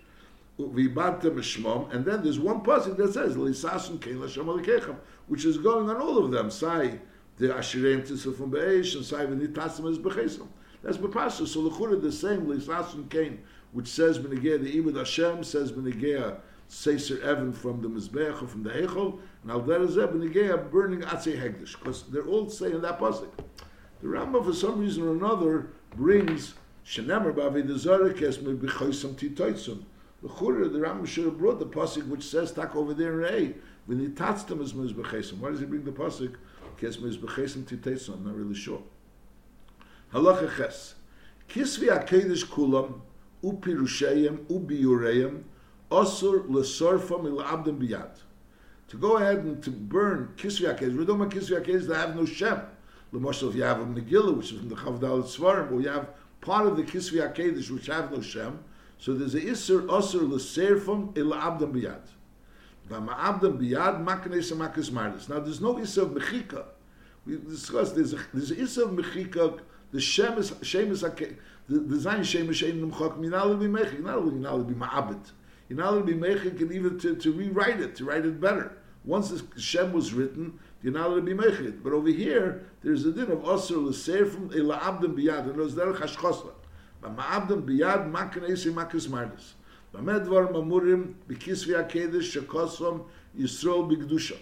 v'ibartem 0.58 1.36
shmom 1.38 1.92
and 1.94 2.04
then 2.04 2.22
there's 2.22 2.38
one 2.38 2.60
pasuk 2.60 2.96
that 2.96 3.12
says 3.12 3.36
lisasun 3.36 4.00
kein 4.00 4.20
l'shem 4.20 4.46
alikechem 4.46 4.96
which 5.28 5.44
is 5.44 5.58
going 5.58 5.88
on 5.88 5.96
all 5.96 6.18
of 6.24 6.30
them. 6.30 6.50
Sai 6.50 6.98
the 7.38 7.48
asherem 7.48 8.06
tisrum 8.06 8.50
be'esh 8.50 8.94
and 8.94 9.04
sai 9.04 9.26
v'nitasem 9.26 9.80
mizbechesam 9.80 10.48
that's 10.82 10.96
bepasha 10.96 11.46
so 11.46 11.62
the 11.64 11.70
chura 11.70 12.00
the 12.00 12.12
same 12.12 12.46
lisasun 12.46 13.08
kein 13.08 13.38
which 13.72 13.88
says 13.88 14.18
benegea 14.18 14.62
the 14.62 14.80
ibud 14.80 14.96
Hashem 14.96 15.44
says 15.44 15.72
benegea 15.72 16.38
Seiser 16.70 17.20
Evan 17.22 17.52
from 17.52 17.82
the 17.82 17.88
Mizbeach 17.88 18.48
from 18.48 18.62
the 18.62 18.70
Echol, 18.70 19.18
and 19.42 19.50
Al 19.50 19.60
Derazeh 19.62 20.06
benegea 20.06 20.70
burning 20.70 21.00
Atzei 21.00 21.36
Hegdish, 21.36 21.76
because 21.76 22.04
they're 22.04 22.26
all 22.26 22.48
saying 22.48 22.80
that 22.80 23.00
pasuk. 23.00 23.28
The 24.00 24.06
Rambam, 24.06 24.44
for 24.44 24.52
some 24.52 24.78
reason 24.78 25.02
or 25.02 25.10
another, 25.10 25.66
brings 25.96 26.54
Shenemer 26.86 27.32
Bavidazarek 27.34 28.22
es 28.22 28.40
me 28.40 28.54
titoitzum. 28.54 29.82
The 30.22 30.28
Chura, 30.28 30.70
the 30.70 30.78
Rambam 30.78 31.06
should 31.06 31.24
have 31.24 31.38
brought 31.38 31.58
the 31.58 31.66
pasuk 31.66 32.06
which 32.08 32.22
says 32.22 32.52
tak 32.52 32.76
over 32.76 32.92
there 32.92 33.22
in 33.22 33.34
A. 33.34 33.54
When 33.86 33.98
he 34.00 34.08
tatztem 34.08 34.62
as 34.62 34.72
mizbechesam. 34.72 35.38
Why 35.38 35.50
does 35.50 35.60
he 35.60 35.66
bring 35.66 35.84
the 35.84 35.92
pasuk? 35.92 36.36
Kes 36.78 36.98
mizbechesam 36.98 37.64
titoitzum. 37.64 38.14
I'm 38.14 38.24
not 38.24 38.36
really 38.36 38.54
sure. 38.54 38.82
Halacha 40.12 40.56
ches. 40.56 40.94
Kisvi 41.48 41.88
akedesh 41.88 42.44
kulam 42.44 43.00
upirusheim 43.42 44.44
ubiureim 44.46 45.42
osur 45.90 46.46
lesorfam 46.48 47.24
ilabdem 47.24 47.78
biyad. 47.78 48.10
To 48.88 48.96
go 48.96 49.16
ahead 49.16 49.38
and 49.38 49.62
to 49.62 49.70
burn 49.70 50.34
kisvi 50.36 50.68
akedesh. 50.72 50.96
We 50.96 51.06
don't 51.06 51.18
want 51.18 51.32
kisvi 51.32 51.64
akedesh 51.64 51.86
that 51.86 51.96
have 51.96 52.16
no 52.16 52.26
shem. 52.26 52.60
L'moshel, 53.12 53.48
if 53.48 53.56
you 53.56 53.62
have 53.62 53.80
a 53.80 53.84
Megillah, 53.84 54.36
which 54.36 54.52
is 54.52 54.58
from 54.58 54.68
the 54.68 54.76
Chavdal 54.76 55.24
Svarim, 55.24 55.72
or 55.72 55.80
you 55.80 55.88
have 55.88 56.10
part 56.40 56.66
of 56.66 56.76
the 56.76 56.82
Kisvi 56.82 57.20
HaKedesh, 57.20 57.70
which 57.70 57.86
have 57.86 58.10
no 58.12 58.20
Shem, 58.20 58.60
so 58.98 59.14
there's 59.14 59.34
a 59.34 59.40
Isser 59.40 59.86
Osir 59.86 60.28
L'Serfim 60.28 61.16
Il 61.16 61.32
Abdam 61.32 61.72
Biyad. 61.72 62.02
V'ama 62.88 63.16
Abdam 63.16 63.58
Biyad 63.58 64.04
Maknes 64.04 64.52
Makis 64.52 64.90
Mardis. 64.90 65.28
Now 65.28 65.40
there's 65.40 65.60
no 65.60 65.74
Isser 65.74 66.02
of 66.02 66.10
Mechika. 66.10 66.64
We 67.26 67.36
discussed, 67.36 67.94
there's 67.94 68.12
a, 68.12 68.18
there's 68.32 68.50
a 68.50 68.56
Isser 68.56 68.84
of 68.84 68.90
Mechika, 68.90 69.60
the 69.92 70.00
Shem 70.00 70.38
is, 70.38 70.54
Shem 70.62 70.90
is, 70.90 71.00
the, 71.00 71.36
the 71.68 71.96
Zayin 71.96 72.24
Shem 72.24 72.50
is 72.50 72.56
Shem 72.56 72.90
Nemchok, 72.90 73.20
you're 73.20 73.30
not 73.30 73.46
allowed 73.46 73.60
to 73.60 73.68
be 73.68 73.78
Mechik, 73.78 73.92
you're 73.94 74.02
not 74.02 74.18
allowed 74.18 74.68
to 74.68 74.74
be 74.74 74.80
Ma'abit. 74.80 75.30
You're 75.68 75.78
not 75.78 75.94
allowed 75.94 76.06
to 76.06 76.14
be 76.14 76.14
Mechik 76.14 76.60
and 76.60 76.72
even 76.72 76.98
to, 76.98 77.14
to 77.16 77.32
rewrite 77.32 77.80
it, 77.80 77.96
to 77.96 78.04
write 78.04 78.24
it 78.24 78.40
better. 78.40 78.76
Once 79.04 79.30
the 79.30 79.60
Shem 79.60 79.92
was 79.92 80.12
written, 80.12 80.58
you're 80.82 80.92
not 80.92 81.08
allowed 81.08 81.16
to 81.16 81.22
be 81.22 81.34
mechit. 81.34 81.82
But 81.82 81.92
over 81.92 82.08
here, 82.08 82.66
there's 82.82 83.04
a 83.04 83.12
din 83.12 83.30
of 83.30 83.40
osir 83.40 84.30
from 84.30 84.50
ila 84.52 84.78
abdem 84.78 85.14
biyad, 85.16 85.50
and 85.50 85.58
those 85.58 85.74
derech 85.74 85.96
hashchosla. 85.96 86.52
But 87.00 87.16
ma'abdem 87.16 87.62
biyad 87.62 88.10
makan 88.10 88.48
esi 88.48 88.72
makas 88.72 89.08
mardis. 89.08 89.52
B'medvar 89.94 90.52
mamurim 90.52 91.14
b'kisvi 91.28 91.76
ha'kedesh 91.76 92.36
shekosom 92.36 93.04
Yisrael 93.38 93.90
b'gdusha. 93.90 94.38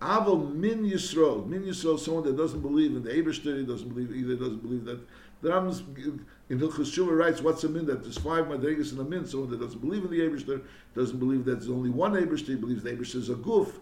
Aval 0.00 0.54
min 0.54 0.84
Yisrael, 0.84 1.44
min 1.46 1.64
Yisrael, 1.64 1.98
someone 1.98 2.22
that 2.24 2.36
doesn't 2.36 2.60
believe 2.60 2.94
in 2.94 3.02
the 3.02 3.10
Ebershter, 3.10 3.66
doesn't 3.66 3.88
believe 3.88 4.14
either, 4.14 4.36
doesn't 4.36 4.62
believe 4.62 4.84
that. 4.84 5.00
The 5.40 5.50
Rambam 5.50 6.20
in 6.48 6.58
Hilchus 6.58 6.92
Shuvah 6.92 7.16
writes, 7.16 7.40
what's 7.40 7.62
a 7.62 7.68
min? 7.68 7.86
That 7.86 8.02
there's 8.02 8.18
five 8.18 8.46
madregas 8.46 8.92
in 8.92 8.98
a 8.98 9.04
min. 9.04 9.24
Someone 9.24 9.50
that 9.50 9.60
doesn't 9.60 9.80
believe 9.80 10.04
in 10.04 10.10
the 10.10 10.20
Ebershter, 10.20 10.62
doesn't 10.96 11.18
believe 11.18 11.44
that 11.44 11.60
there's 11.60 11.70
only 11.70 11.90
one 11.90 12.14
Ebershter, 12.14 12.48
he 12.48 12.54
believes 12.56 12.82
the 12.82 12.90
Ebershter 12.90 13.16
is 13.16 13.28
a 13.28 13.34
goof 13.34 13.78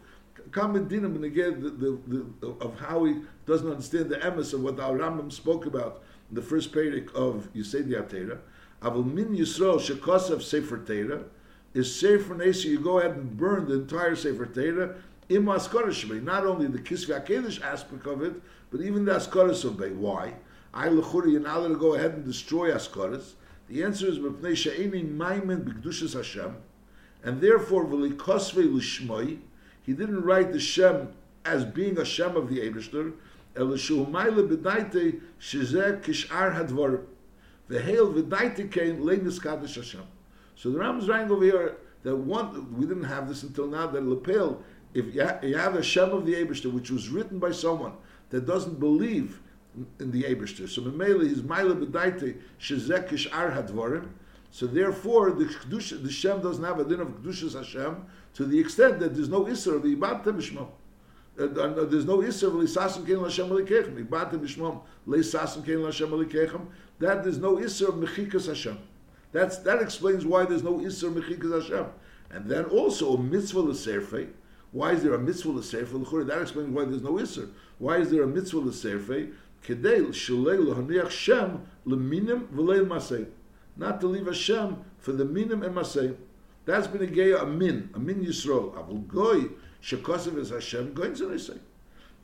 common 0.50 0.88
dinim 0.88 1.14
and 1.16 1.24
again 1.24 1.62
the, 1.62 1.70
the, 1.70 2.26
the, 2.40 2.48
of 2.64 2.78
how 2.78 3.04
he 3.04 3.16
doesn't 3.46 3.70
understand 3.70 4.10
the 4.10 4.16
emes 4.16 4.52
of 4.52 4.62
what 4.62 4.78
our 4.80 4.96
Rambam 4.96 5.32
spoke 5.32 5.66
about 5.66 6.02
in 6.30 6.36
the 6.36 6.42
first 6.42 6.72
parak 6.72 7.12
of 7.14 7.48
Yisei 7.54 7.84
Atera. 7.86 8.38
Avol 8.82 9.04
min 9.12 9.36
Yisrael 9.36 9.80
shekosav 9.80 10.42
sefer 10.42 10.78
Teira 10.78 11.24
is 11.76 11.94
Sefer 11.94 12.34
Nesi, 12.34 12.70
you 12.70 12.80
go 12.80 12.98
ahead 12.98 13.12
and 13.12 13.36
burn 13.36 13.68
the 13.68 13.74
entire 13.74 14.16
Sefer 14.16 14.46
Torah, 14.46 14.94
im 15.28 15.44
Askaras 15.44 16.22
not 16.22 16.46
only 16.46 16.66
the 16.66 16.78
Kisvi 16.78 17.22
HaKedesh 17.22 17.62
aspect 17.62 18.06
of 18.06 18.22
it, 18.22 18.32
but 18.70 18.80
even 18.80 19.04
the 19.04 19.12
Askaras 19.12 19.62
of 19.64 19.76
Bey. 19.76 19.90
Why? 19.90 20.32
I 20.72 20.88
Lechuri, 20.88 21.40
not 21.40 21.58
allowed 21.58 21.68
to 21.68 21.76
go 21.76 21.94
ahead 21.94 22.12
and 22.12 22.24
destroy 22.24 22.70
Askaras. 22.70 23.34
The 23.68 23.82
answer 23.82 24.06
is 24.06 24.18
Mepnei 24.18 24.56
She'eni 24.56 25.04
Maimen 25.04 25.64
B'Kedushas 25.64 26.14
Hashem, 26.14 26.56
and 27.22 27.42
therefore 27.42 27.84
V'likosve 27.84 28.72
L'Shmoi, 28.72 29.38
he 29.86 29.92
didn't 29.92 30.22
write 30.22 30.52
the 30.52 30.60
Shem 30.60 31.12
as 31.44 31.64
being 31.64 31.96
a 31.98 32.04
Shem 32.04 32.36
of 32.36 32.48
the 32.50 32.58
Ebershter, 32.58 33.12
Kishar. 39.56 40.02
So 40.56 40.70
the 40.70 40.78
Ram 40.78 40.98
is 40.98 41.08
writing 41.08 41.30
over 41.30 41.44
here 41.44 41.76
that 42.02 42.16
one, 42.16 42.76
we 42.76 42.86
didn't 42.86 43.04
have 43.04 43.28
this 43.28 43.42
until 43.44 43.66
now, 43.66 43.86
that 43.86 44.02
Lepel, 44.02 44.62
if 44.94 45.14
you, 45.14 45.24
ha- 45.24 45.38
you 45.42 45.56
have 45.56 45.74
a 45.74 45.82
Shem 45.82 46.10
of 46.10 46.26
the 46.26 46.34
Ebershter, 46.34 46.72
which 46.72 46.90
was 46.90 47.08
written 47.08 47.38
by 47.38 47.52
someone 47.52 47.92
that 48.30 48.46
doesn't 48.46 48.80
believe 48.80 49.40
in 50.00 50.10
the 50.10 50.24
Ebershter. 50.24 50.68
So 50.68 50.82
Memele 50.82 51.30
is 51.30 51.42
Maila 51.42 51.84
B'Daite 51.84 52.36
Shezekish 52.60 53.32
Ar 53.32 53.50
Hadvarim. 53.50 54.08
So 54.56 54.66
therefore, 54.66 55.32
the 55.32 55.44
Kedusha, 55.44 56.02
the 56.02 56.10
Shem 56.10 56.40
doesn't 56.40 56.64
have 56.64 56.80
a 56.80 56.84
din 56.84 57.00
of 57.00 57.08
Kedushas 57.08 57.52
Hashem 57.52 58.06
to 58.32 58.46
the 58.46 58.58
extent 58.58 59.00
that 59.00 59.14
there's 59.14 59.28
no 59.28 59.44
Isser 59.44 59.74
of 59.74 59.82
the 59.82 59.94
Ibad 59.94 60.24
Bishmam. 60.24 60.68
Uh, 61.38 61.42
uh, 61.42 61.84
there's 61.84 62.06
no 62.06 62.20
Isser 62.20 62.44
of 62.44 62.54
Lisasim 62.54 63.04
Kein 63.04 63.16
Lashem 63.16 63.50
Alikechem. 63.50 64.02
Ibad 64.02 64.30
Bishmam 64.30 64.80
Lisasim 65.06 65.62
Kein 65.62 65.80
Lashem 65.80 66.08
Alikechem. 66.08 66.68
That 67.00 67.22
there's 67.22 67.36
no 67.36 67.56
Isser 67.56 67.88
of 67.88 67.96
Mechikas 67.96 68.46
Hashem. 68.46 68.78
That's, 69.30 69.58
that 69.58 69.82
explains 69.82 70.24
why 70.24 70.46
there's 70.46 70.62
no 70.62 70.78
Isser 70.78 71.12
Mechikas 71.12 71.60
Hashem. 71.60 71.88
And 72.30 72.48
then 72.48 72.64
also 72.64 73.12
a 73.12 73.22
mitzvah 73.22 73.60
l'serfei. 73.60 74.30
Why 74.72 74.92
is 74.92 75.02
there 75.02 75.12
a 75.12 75.18
mitzvah 75.18 75.50
l'serfei? 75.50 76.26
That 76.28 76.40
explains 76.40 76.70
why 76.70 76.86
there's 76.86 77.02
no 77.02 77.12
Isser. 77.12 77.50
Why 77.76 77.98
is 77.98 78.10
there 78.10 78.22
a 78.22 78.26
mitzvah 78.26 78.60
l'serfei? 78.60 79.34
Kedei 79.62 80.00
shalei 80.14 80.58
l'haniach 80.58 81.10
shem 81.10 81.66
l'minim 81.84 82.46
v'lei 82.46 82.86
masei. 82.86 83.26
Not 83.76 84.00
to 84.00 84.06
leave 84.06 84.28
a 84.28 84.34
shem 84.34 84.84
for 84.98 85.12
the 85.12 85.24
minim 85.24 85.62
and 85.62 85.74
masei. 85.74 86.16
That's 86.64 86.86
been 86.86 87.02
a 87.02 87.06
gay 87.06 87.32
a 87.32 87.44
min, 87.46 87.90
a 87.94 87.98
min 87.98 88.24
yisrael. 88.24 88.74
Avul 88.74 89.06
goy 89.06 89.50
shekosev 89.82 90.36
is 90.38 90.50
Hashem 90.50 90.94
going 90.94 91.14
to 91.14 91.38
say. 91.38 91.54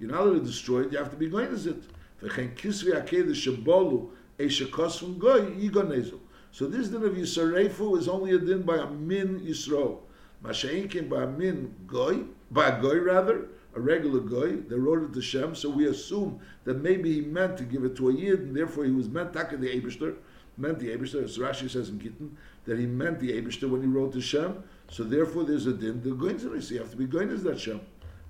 You're 0.01 0.11
not 0.11 0.23
allowed 0.23 0.45
destroyed. 0.45 0.93
You 0.93 0.99
have 0.99 1.11
to 1.11 1.17
be 1.17 1.29
going 1.29 1.49
to 1.49 1.71
it. 1.71 1.83
V'chein 2.23 2.57
kisvi 2.57 2.93
akedah 2.93 3.31
shebolu 3.31 4.09
a 4.39 4.45
shekos 4.45 4.99
from 4.99 5.19
goy 5.19 5.43
yigonezu. 5.43 6.19
So 6.51 6.67
this 6.67 6.89
din 6.89 7.03
of 7.03 7.15
Yisraefu 7.15 7.99
is 7.99 8.09
only 8.09 8.33
a 8.33 8.39
din 8.39 8.63
by 8.63 8.77
a 8.77 8.87
min 8.87 9.41
Yisrael. 9.41 10.01
Masha'inkin 10.45 11.09
by 11.09 11.23
a 11.23 11.27
min 11.27 11.75
goy, 11.87 12.25
by 12.51 12.69
a 12.69 12.83
goy 12.83 12.99
rather, 12.99 13.49
a 13.75 13.81
regular 13.81 14.21
goy. 14.21 14.57
They 14.57 14.77
wrote 14.77 15.03
it 15.03 15.15
to 15.15 15.23
Shem, 15.23 15.55
so 15.55 15.71
we 15.71 15.87
assume 15.87 16.41
that 16.65 16.83
maybe 16.83 17.13
he 17.15 17.21
meant 17.23 17.57
to 17.57 17.65
give 17.65 17.85
it 17.85 17.97
to 17.97 18.11
a 18.11 18.13
yid, 18.13 18.41
and 18.41 18.57
therefore 18.57 18.85
he 18.85 18.91
was 18.91 19.09
meant 19.09 19.33
taka 19.33 19.57
the 19.57 19.69
Eberster, 19.69 20.17
meant 20.63 20.79
the 20.79 20.89
Eberster. 20.89 21.23
As 21.25 21.37
Rashi 21.37 21.69
says 21.69 21.91
in 21.91 21.99
Gittin, 21.99 22.37
that 22.65 22.79
he 22.79 22.87
meant 22.87 23.21
the 23.21 23.33
Eberster 23.33 23.69
when 23.69 23.83
he 23.83 23.89
wrote 23.89 24.13
to 24.15 24.21
Shem. 24.21 24.63
So 24.91 25.03
therefore 25.05 25.45
there's 25.45 25.67
a 25.67 25.73
din. 25.73 26.01
The 26.03 26.13
going 26.13 26.39
to 26.39 26.57
you 26.59 26.79
have 26.79 26.91
to 26.91 26.97
be 26.97 27.07
going 27.07 27.31
as 27.31 27.43
that 27.43 27.61
Shem. 27.61 27.81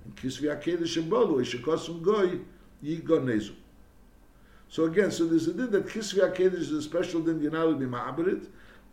And 0.03 0.15
kisvi 0.15 0.53
akedah 0.53 0.81
shembolu, 0.81 1.39
ishakosum 1.45 2.01
goy 2.01 2.39
yigonezu. 2.83 3.53
So 4.73 4.85
again, 4.85 5.11
so 5.11 5.27
there's 5.27 5.47
a 5.47 5.53
din 5.53 5.69
that 5.69 5.85
Kisvi 5.85 6.27
HaKedesh 6.27 6.55
is 6.55 6.71
a 6.71 6.81
special 6.81 7.21
din 7.21 7.39
Yanal 7.39 7.77
B'Ma'aberit, 7.77 8.47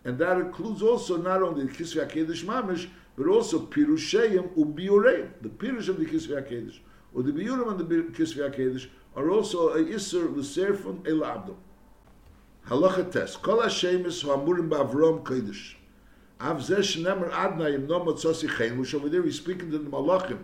and 0.05 0.19
that 0.19 0.37
includes 0.37 0.83
also 0.83 1.17
not 1.17 1.43
only 1.43 1.65
the 1.65 1.73
Kisvi 1.73 2.07
HaKedesh 2.07 2.45
Mamish, 2.45 2.87
but 3.17 3.27
also 3.27 3.65
Pirusheim 3.65 4.55
Ubiureim, 4.57 5.31
the 5.41 5.49
Pirush 5.49 5.89
of 5.89 5.99
the 5.99 6.05
Kisvi 6.05 6.37
HaKedesh, 6.37 6.81
or 7.15 7.23
the 7.23 7.33
Biurim 7.33 7.69
of 7.69 7.79
the 7.79 7.85
Kisvi 7.85 8.51
HaKedesh, 8.51 8.89
are 9.17 9.31
also 9.31 9.71
a 9.71 9.83
Isser 9.83 10.31
L'Serfon 10.37 11.09
El 11.09 11.25
Abdom. 11.25 11.57
Halacha 12.69 13.11
test. 13.11 13.43
Kol 13.43 13.59
HaShemis 13.59 14.23
Ha'amurim 14.25 14.69
Ba'avrom 14.69 15.23
Kodesh. 15.23 15.75
Av 16.41 16.59
Zeh 16.59 16.79
Shnemer 16.79 17.31
Adnayim 17.31 17.87
No 17.89 18.01
Motzosi 18.01 18.49
Chen, 18.57 18.79
which 18.79 18.95
over 18.95 19.09
there 19.09 19.23
he's 19.23 19.37
speaking 19.37 19.71
to 19.71 19.79
the 19.79 19.91
Malachim, 19.91 20.39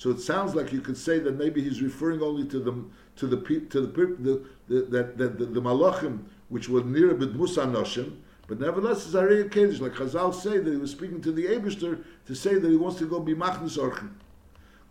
so 0.00 0.08
it 0.08 0.18
sounds 0.18 0.54
like 0.54 0.72
you 0.72 0.80
could 0.80 0.96
say 0.96 1.18
that 1.18 1.36
maybe 1.36 1.62
he's 1.62 1.82
referring 1.82 2.22
only 2.22 2.46
to 2.46 2.58
the 2.58 2.72
to 3.16 3.26
the 3.26 3.36
to 3.68 3.82
the, 3.82 3.86
the, 3.86 4.46
the 4.66 4.80
that 4.86 5.18
the, 5.18 5.28
the, 5.28 5.44
the 5.44 5.60
malachim 5.60 6.20
which 6.48 6.70
were 6.70 6.82
near 6.82 7.12
bit 7.12 7.34
Musa 7.34 7.64
Noshim, 7.64 8.16
but 8.46 8.58
nevertheless 8.58 9.04
it's 9.04 9.14
Arei 9.14 9.46
Kedesh, 9.50 9.78
like 9.78 9.92
Chazal 9.92 10.32
say 10.34 10.56
that 10.56 10.70
he 10.70 10.78
was 10.78 10.92
speaking 10.92 11.20
to 11.20 11.30
the 11.32 11.44
Eberster 11.48 12.02
to 12.26 12.34
say 12.34 12.54
that 12.54 12.70
he 12.70 12.76
wants 12.78 12.98
to 12.98 13.04
go 13.04 13.20
be 13.20 13.34
Machnis 13.34 13.76
Orchim. 13.76 14.12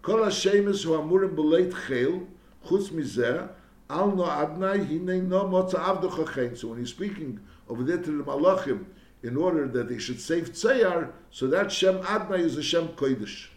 Kol 0.03 0.17
HaShemes 0.17 0.85
amurim 0.85 1.35
b'leit 1.35 1.71
chel, 1.87 2.27
chutz 2.67 2.89
mizeh, 2.91 3.49
al 3.89 4.15
no 4.15 4.23
adnai 4.23 4.87
hinei 4.87 5.21
no 5.25 5.45
motza 5.45 5.79
avdocha 5.79 6.33
chen. 6.33 6.55
So 6.55 6.69
when 6.69 6.79
he's 6.79 6.89
speaking 6.89 7.39
over 7.67 7.83
there 7.83 7.97
to 7.97 8.17
the 8.17 8.23
malachim, 8.23 8.85
in 9.23 9.35
order 9.35 9.67
that 9.67 9.89
they 9.89 9.97
should 9.97 10.19
save 10.19 10.51
Tzayar, 10.51 11.11
so 11.31 11.47
that 11.47 11.71
Shem 11.71 11.99
Adnai 11.99 12.39
is 12.39 12.57
a 12.57 12.63
Shem 12.63 12.89
Kodesh. 12.89 13.47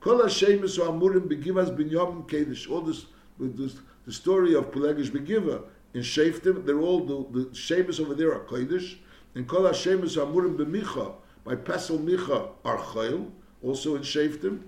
Kol 0.00 0.20
HaShemes 0.20 0.76
hu 0.76 0.82
amurim 0.82 1.28
begivas 1.28 1.74
binyamin 1.76 2.28
Kedesh. 2.28 2.70
All 2.70 2.80
this, 2.80 3.06
this, 3.38 3.76
the 4.06 4.12
story 4.12 4.54
of 4.54 4.70
Pelegish 4.70 5.10
Begiva 5.10 5.62
in 5.94 6.00
Shaftim, 6.00 6.64
they're 6.64 6.80
all 6.80 7.04
the, 7.04 7.40
the 7.40 7.54
Shemus 7.54 8.00
over 8.00 8.14
there 8.14 8.34
are 8.34 8.40
Kodesh, 8.40 8.96
and 9.34 9.46
Kol 9.46 9.62
HaShemus 9.62 10.16
Amurim 10.16 10.56
B'micha, 10.56 11.14
by 11.44 11.54
Pesel 11.54 11.98
Micha 11.98 12.50
are 12.64 12.78
Chayil, 12.78 13.30
also 13.62 13.94
in 13.94 14.02
Shaftim. 14.02 14.62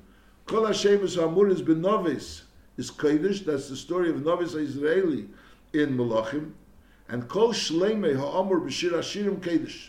Kol 0.46 0.62
HaShemus 0.62 1.16
Amurim 1.16 1.60
B'novis 1.60 2.42
is 2.76 2.90
Kodesh, 2.90 3.44
that's 3.44 3.68
the 3.68 3.76
story 3.76 4.10
of 4.10 4.16
Novis 4.16 4.54
Israeli 4.54 5.28
in 5.72 5.96
Malachim, 5.96 6.52
and 7.08 7.28
Kol 7.28 7.52
Shleimei 7.52 8.16
Ha'amur 8.16 8.60
B'shir 8.60 8.92
Hashirim 8.92 9.40
Kodesh. 9.40 9.88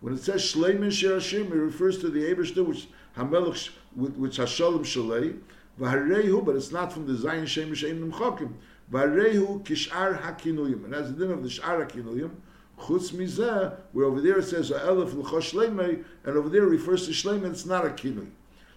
When 0.00 0.14
it 0.14 0.20
says 0.20 0.42
Shleimei 0.42 0.90
Shir 0.90 1.16
Hashirim, 1.18 1.50
it 1.52 1.54
refers 1.54 1.98
to 1.98 2.08
the 2.08 2.20
Ebershter, 2.32 2.66
which 2.66 2.88
Hamelech, 3.16 3.70
which 3.94 4.38
Hashalom 4.38 4.80
Shalei, 4.80 5.38
V'harehu, 5.78 6.44
but 6.44 6.56
it's 6.56 6.72
not 6.72 6.92
from 6.92 7.06
the 7.06 7.12
Zayin 7.12 7.46
Shem 7.46 7.72
Shein 7.72 8.00
Nimchokim. 8.00 8.52
V'harehu 8.90 9.62
kishar 9.64 10.20
hakinuyim. 10.20 10.84
And 10.84 10.94
as 10.94 11.12
the 11.12 11.24
din 11.24 11.32
of 11.32 11.42
the 11.42 11.50
shar 11.50 11.84
hakinuyim, 11.84 12.30
chutz 12.78 13.12
mizeh, 13.12 13.76
where 13.92 14.06
over 14.06 14.20
there 14.20 14.38
it 14.38 14.44
says 14.44 14.70
elef 14.70 15.14
l'chosh 15.14 15.52
shleimei, 15.52 16.04
and 16.24 16.36
over 16.36 16.48
there 16.48 16.62
refers 16.62 17.06
to 17.06 17.12
shleimei, 17.12 17.50
it's 17.50 17.66
not 17.66 17.86
a 17.86 17.90
kinui. 17.90 18.30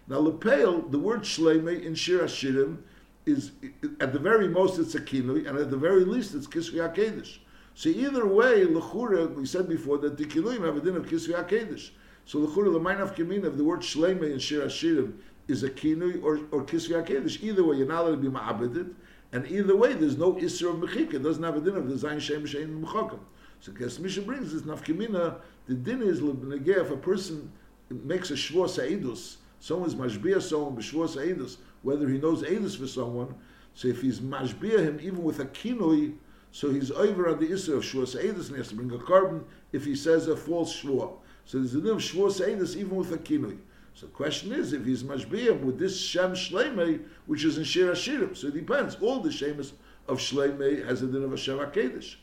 Now 0.07 0.17
lepeil, 0.17 0.91
the 0.91 0.99
word 0.99 1.21
shleimei 1.21 1.83
in 1.83 1.95
Shir 1.95 2.19
Hashirim 2.19 2.77
is, 3.25 3.51
at 3.99 4.13
the 4.13 4.19
very 4.19 4.47
most 4.47 4.79
it's 4.79 4.95
a 4.95 4.99
kinui, 4.99 5.47
and 5.47 5.57
at 5.57 5.71
the 5.71 5.77
very 5.77 6.03
least 6.03 6.33
it's 6.35 6.47
kisvi 6.47 6.75
hakedesh. 6.75 7.37
So 7.75 7.89
either 7.89 8.27
way, 8.27 8.65
lechura, 8.65 9.33
we 9.33 9.45
said 9.45 9.67
before 9.67 9.97
that 9.99 10.17
the 10.17 10.25
kinuyim 10.25 10.65
have 10.65 10.77
a 10.77 10.81
din 10.81 10.95
of 10.95 11.05
kisvi 11.05 11.33
hakedesh. 11.33 11.91
So 12.25 12.39
lechura, 12.39 12.71
the 12.71 12.79
mind 12.79 13.01
of 13.01 13.15
the 13.15 13.63
word 13.63 13.81
shleimei 13.81 14.31
in 14.31 14.39
Shir 14.39 14.65
Hashirim 14.65 15.13
is 15.47 15.63
a 15.63 15.69
kinui 15.69 16.23
or, 16.23 16.39
or 16.51 16.63
hakedesh. 16.63 17.41
Either 17.41 17.63
way, 17.63 17.77
you're 17.77 17.87
not 17.87 18.05
allowed 18.05 18.21
to 18.21 18.29
be 18.29 18.29
ma'abeded, 18.29 18.93
and 19.31 19.47
either 19.47 19.75
way, 19.75 19.93
there's 19.93 20.17
no 20.17 20.33
isra 20.33 20.69
of 20.69 20.89
mechika. 20.89 21.15
It 21.15 21.23
doesn't 21.23 21.43
have 21.43 21.57
a 21.57 21.61
din 21.61 21.75
of 21.75 21.87
the 21.89 21.95
zayin 21.95 22.21
shem 22.21 22.45
shein 22.45 22.83
mechakim. 22.83 23.19
So 23.59 23.71
Kesef 23.71 23.99
Mishnah 23.99 24.23
brings 24.23 24.53
this 24.53 24.63
nafkimina. 24.63 25.37
The 25.67 25.73
din 25.73 26.01
is 26.01 26.19
lebnegeh 26.19 26.81
if 26.81 26.91
a 26.91 26.97
person 26.97 27.51
makes 27.89 28.29
a 28.29 28.33
shvua 28.33 28.69
sa'idus, 28.69 29.37
someone's 29.63 29.95
mashbia 29.95 30.41
someone 30.41 30.75
b'shvua 30.75 31.07
sa'idus, 31.07 31.55
whether 31.83 32.09
he 32.09 32.17
knows 32.17 32.43
edus 32.43 32.77
for 32.77 32.85
someone. 32.85 33.33
So 33.73 33.87
if 33.87 34.01
he's 34.01 34.19
mashbia 34.19 34.79
him 34.79 34.99
even 35.01 35.23
with 35.23 35.39
a 35.39 35.45
kinui, 35.45 36.15
so 36.51 36.69
he's 36.69 36.91
over 36.91 37.29
on 37.29 37.39
the 37.39 37.47
isra 37.47 37.77
of 37.77 37.83
shvua 37.83 38.05
sa'idus 38.05 38.47
and 38.47 38.55
he 38.55 38.57
has 38.57 38.67
to 38.67 38.75
bring 38.75 38.91
a 38.91 38.97
carbon 38.97 39.45
if 39.71 39.85
he 39.85 39.95
says 39.95 40.27
a 40.27 40.35
false 40.35 40.81
shvua. 40.81 41.13
So 41.45 41.59
there's 41.59 41.73
a 41.75 41.79
din 41.79 41.91
of 41.91 41.99
shvua 41.99 42.29
sa'idus 42.33 42.75
even 42.75 42.97
with 42.97 43.13
a 43.13 43.17
kinui. 43.17 43.57
So 43.95 44.07
the 44.07 44.11
question 44.11 44.51
is, 44.51 44.73
if 44.73 44.83
he's 44.83 45.01
mashbiyim 45.03 45.61
with 45.61 45.79
this 45.79 45.97
Shem 45.97 46.33
Shleimei, 46.33 47.01
which 47.27 47.45
is 47.45 47.57
in 47.57 47.63
Shir 47.63 47.93
Hashirim, 47.93 48.35
so 48.35 48.47
it 48.47 48.55
depends. 48.55 48.95
All 48.95 49.21
the 49.21 49.29
Shemus 49.29 49.71
of 50.09 50.17
Shleimei 50.17 50.85
has 50.85 51.03
a 51.03 51.07
din 51.07 51.23
of 51.23 51.29
Hashem 51.29 51.59
HaKadosh. 51.59 52.15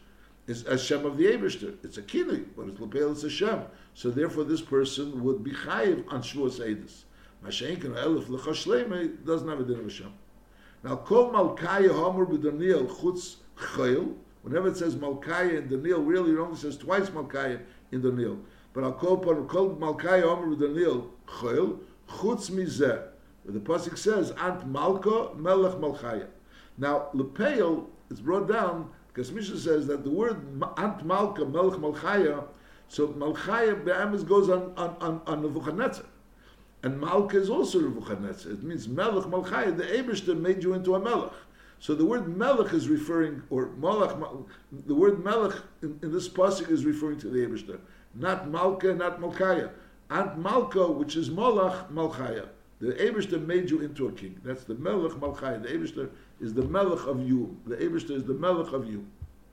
It's 0.46 0.82
Shem 0.82 1.06
of 1.06 1.16
the 1.16 1.24
Ebershter. 1.24 1.76
It's 1.84 1.96
a 1.96 2.02
kinui, 2.02 2.44
but 2.54 2.68
it's 2.68 2.80
Lepel, 2.80 3.12
it's 3.12 3.24
a 3.24 3.30
Shem. 3.30 3.62
So 3.94 4.10
therefore 4.10 4.44
this 4.44 4.60
person 4.60 5.22
would 5.24 5.42
be 5.42 5.52
chayiv 5.52 6.04
on 6.12 6.22
Shavuos 6.22 6.60
Eidus. 6.60 7.04
Mashenkin 7.44 7.94
Elif 7.94 8.26
Lecha 8.26 8.50
Shleimei 8.50 9.24
doesn't 9.24 9.48
have 9.48 9.60
a 9.60 9.64
din 9.64 9.78
of 9.78 9.84
Hashem. 9.84 10.12
Now, 10.82 10.96
Kol 10.96 11.30
Malkaya 11.30 11.92
Homer 11.92 12.26
B'Daniel 12.26 12.88
Chutz 12.88 13.36
Chayil, 13.56 14.14
whenever 14.42 14.68
it 14.68 14.76
says 14.76 14.96
Malkaya 14.96 15.58
in 15.58 15.68
Daniel, 15.68 16.02
really 16.02 16.32
it 16.32 16.38
only 16.38 16.56
says 16.56 16.76
twice 16.76 17.10
Malkaya 17.10 17.60
in 17.92 18.02
Daniel. 18.02 18.38
But 18.72 18.84
I'll 18.84 18.92
call 18.92 19.14
upon 19.14 19.46
Kol 19.48 19.76
Malkaya 19.76 20.22
Homer 20.22 20.54
B'Daniel 20.54 21.08
Chayil, 21.26 21.78
Chutz 22.08 22.50
Mizeh. 22.50 23.08
The 23.44 23.58
Pasuk 23.58 23.96
says, 23.98 24.32
Ant 24.32 24.66
Malka 24.66 25.34
Melech 25.34 25.80
Malchaya. 25.80 26.26
Now, 26.78 27.08
Lepeil 27.14 27.86
is 28.10 28.20
brought 28.20 28.48
down 28.48 28.90
because 29.08 29.32
Mishnah 29.32 29.58
says 29.58 29.86
that 29.86 30.04
the 30.04 30.10
word 30.10 30.40
Ant 30.76 31.04
Malka 31.04 31.44
Melech 31.44 31.80
Malchaya, 31.80 32.44
So 32.88 33.08
Malchaya 33.08 33.74
Be'emes 33.74 34.26
goes 34.26 34.48
on, 34.48 34.72
on, 34.76 34.96
on, 35.00 35.20
on. 35.26 35.94
And 36.82 36.98
Malka 36.98 37.38
is 37.38 37.50
also 37.50 37.80
Nebuchadnezzar. 37.80 38.52
It 38.52 38.62
means 38.62 38.88
Melech 38.88 39.28
Malchaya. 39.28 39.72
The 39.72 39.84
Ebershter 39.84 40.38
made 40.38 40.62
you 40.62 40.72
into 40.72 40.94
a 40.94 40.98
Melech. 40.98 41.32
So 41.78 41.94
the 41.94 42.04
word 42.04 42.28
Melech 42.36 42.72
is 42.72 42.88
referring, 42.88 43.42
or 43.50 43.68
Malach, 43.80 44.46
the 44.86 44.94
word 44.94 45.24
Melech 45.24 45.56
in, 45.82 45.98
in 46.02 46.12
this 46.12 46.28
pasuk 46.28 46.70
is 46.70 46.84
referring 46.84 47.18
to 47.20 47.28
the 47.28 47.38
Ebershter. 47.38 47.78
Not 48.14 48.50
Malka, 48.50 48.94
not 48.94 49.20
Malchaya. 49.20 49.70
And 50.10 50.42
Malka, 50.42 50.86
which 50.90 51.16
is 51.16 51.30
Malach, 51.30 51.90
Malchaya. 51.90 52.48
The 52.80 52.92
Ebershter 52.94 53.46
made 53.46 53.70
you 53.70 53.80
into 53.80 54.08
a 54.08 54.12
king. 54.12 54.40
That's 54.42 54.64
the 54.64 54.74
Melech 54.74 55.18
Malchaya. 55.20 55.58
The 55.58 55.68
Ebershter 55.68 56.10
is 56.40 56.54
the 56.54 56.62
Melech 56.62 57.06
of 57.06 57.26
you. 57.26 57.56
The 57.66 57.76
Ebershter 57.76 58.12
is 58.12 58.24
the 58.24 58.34
Melech 58.34 58.72
of 58.72 58.90
you. 58.90 59.06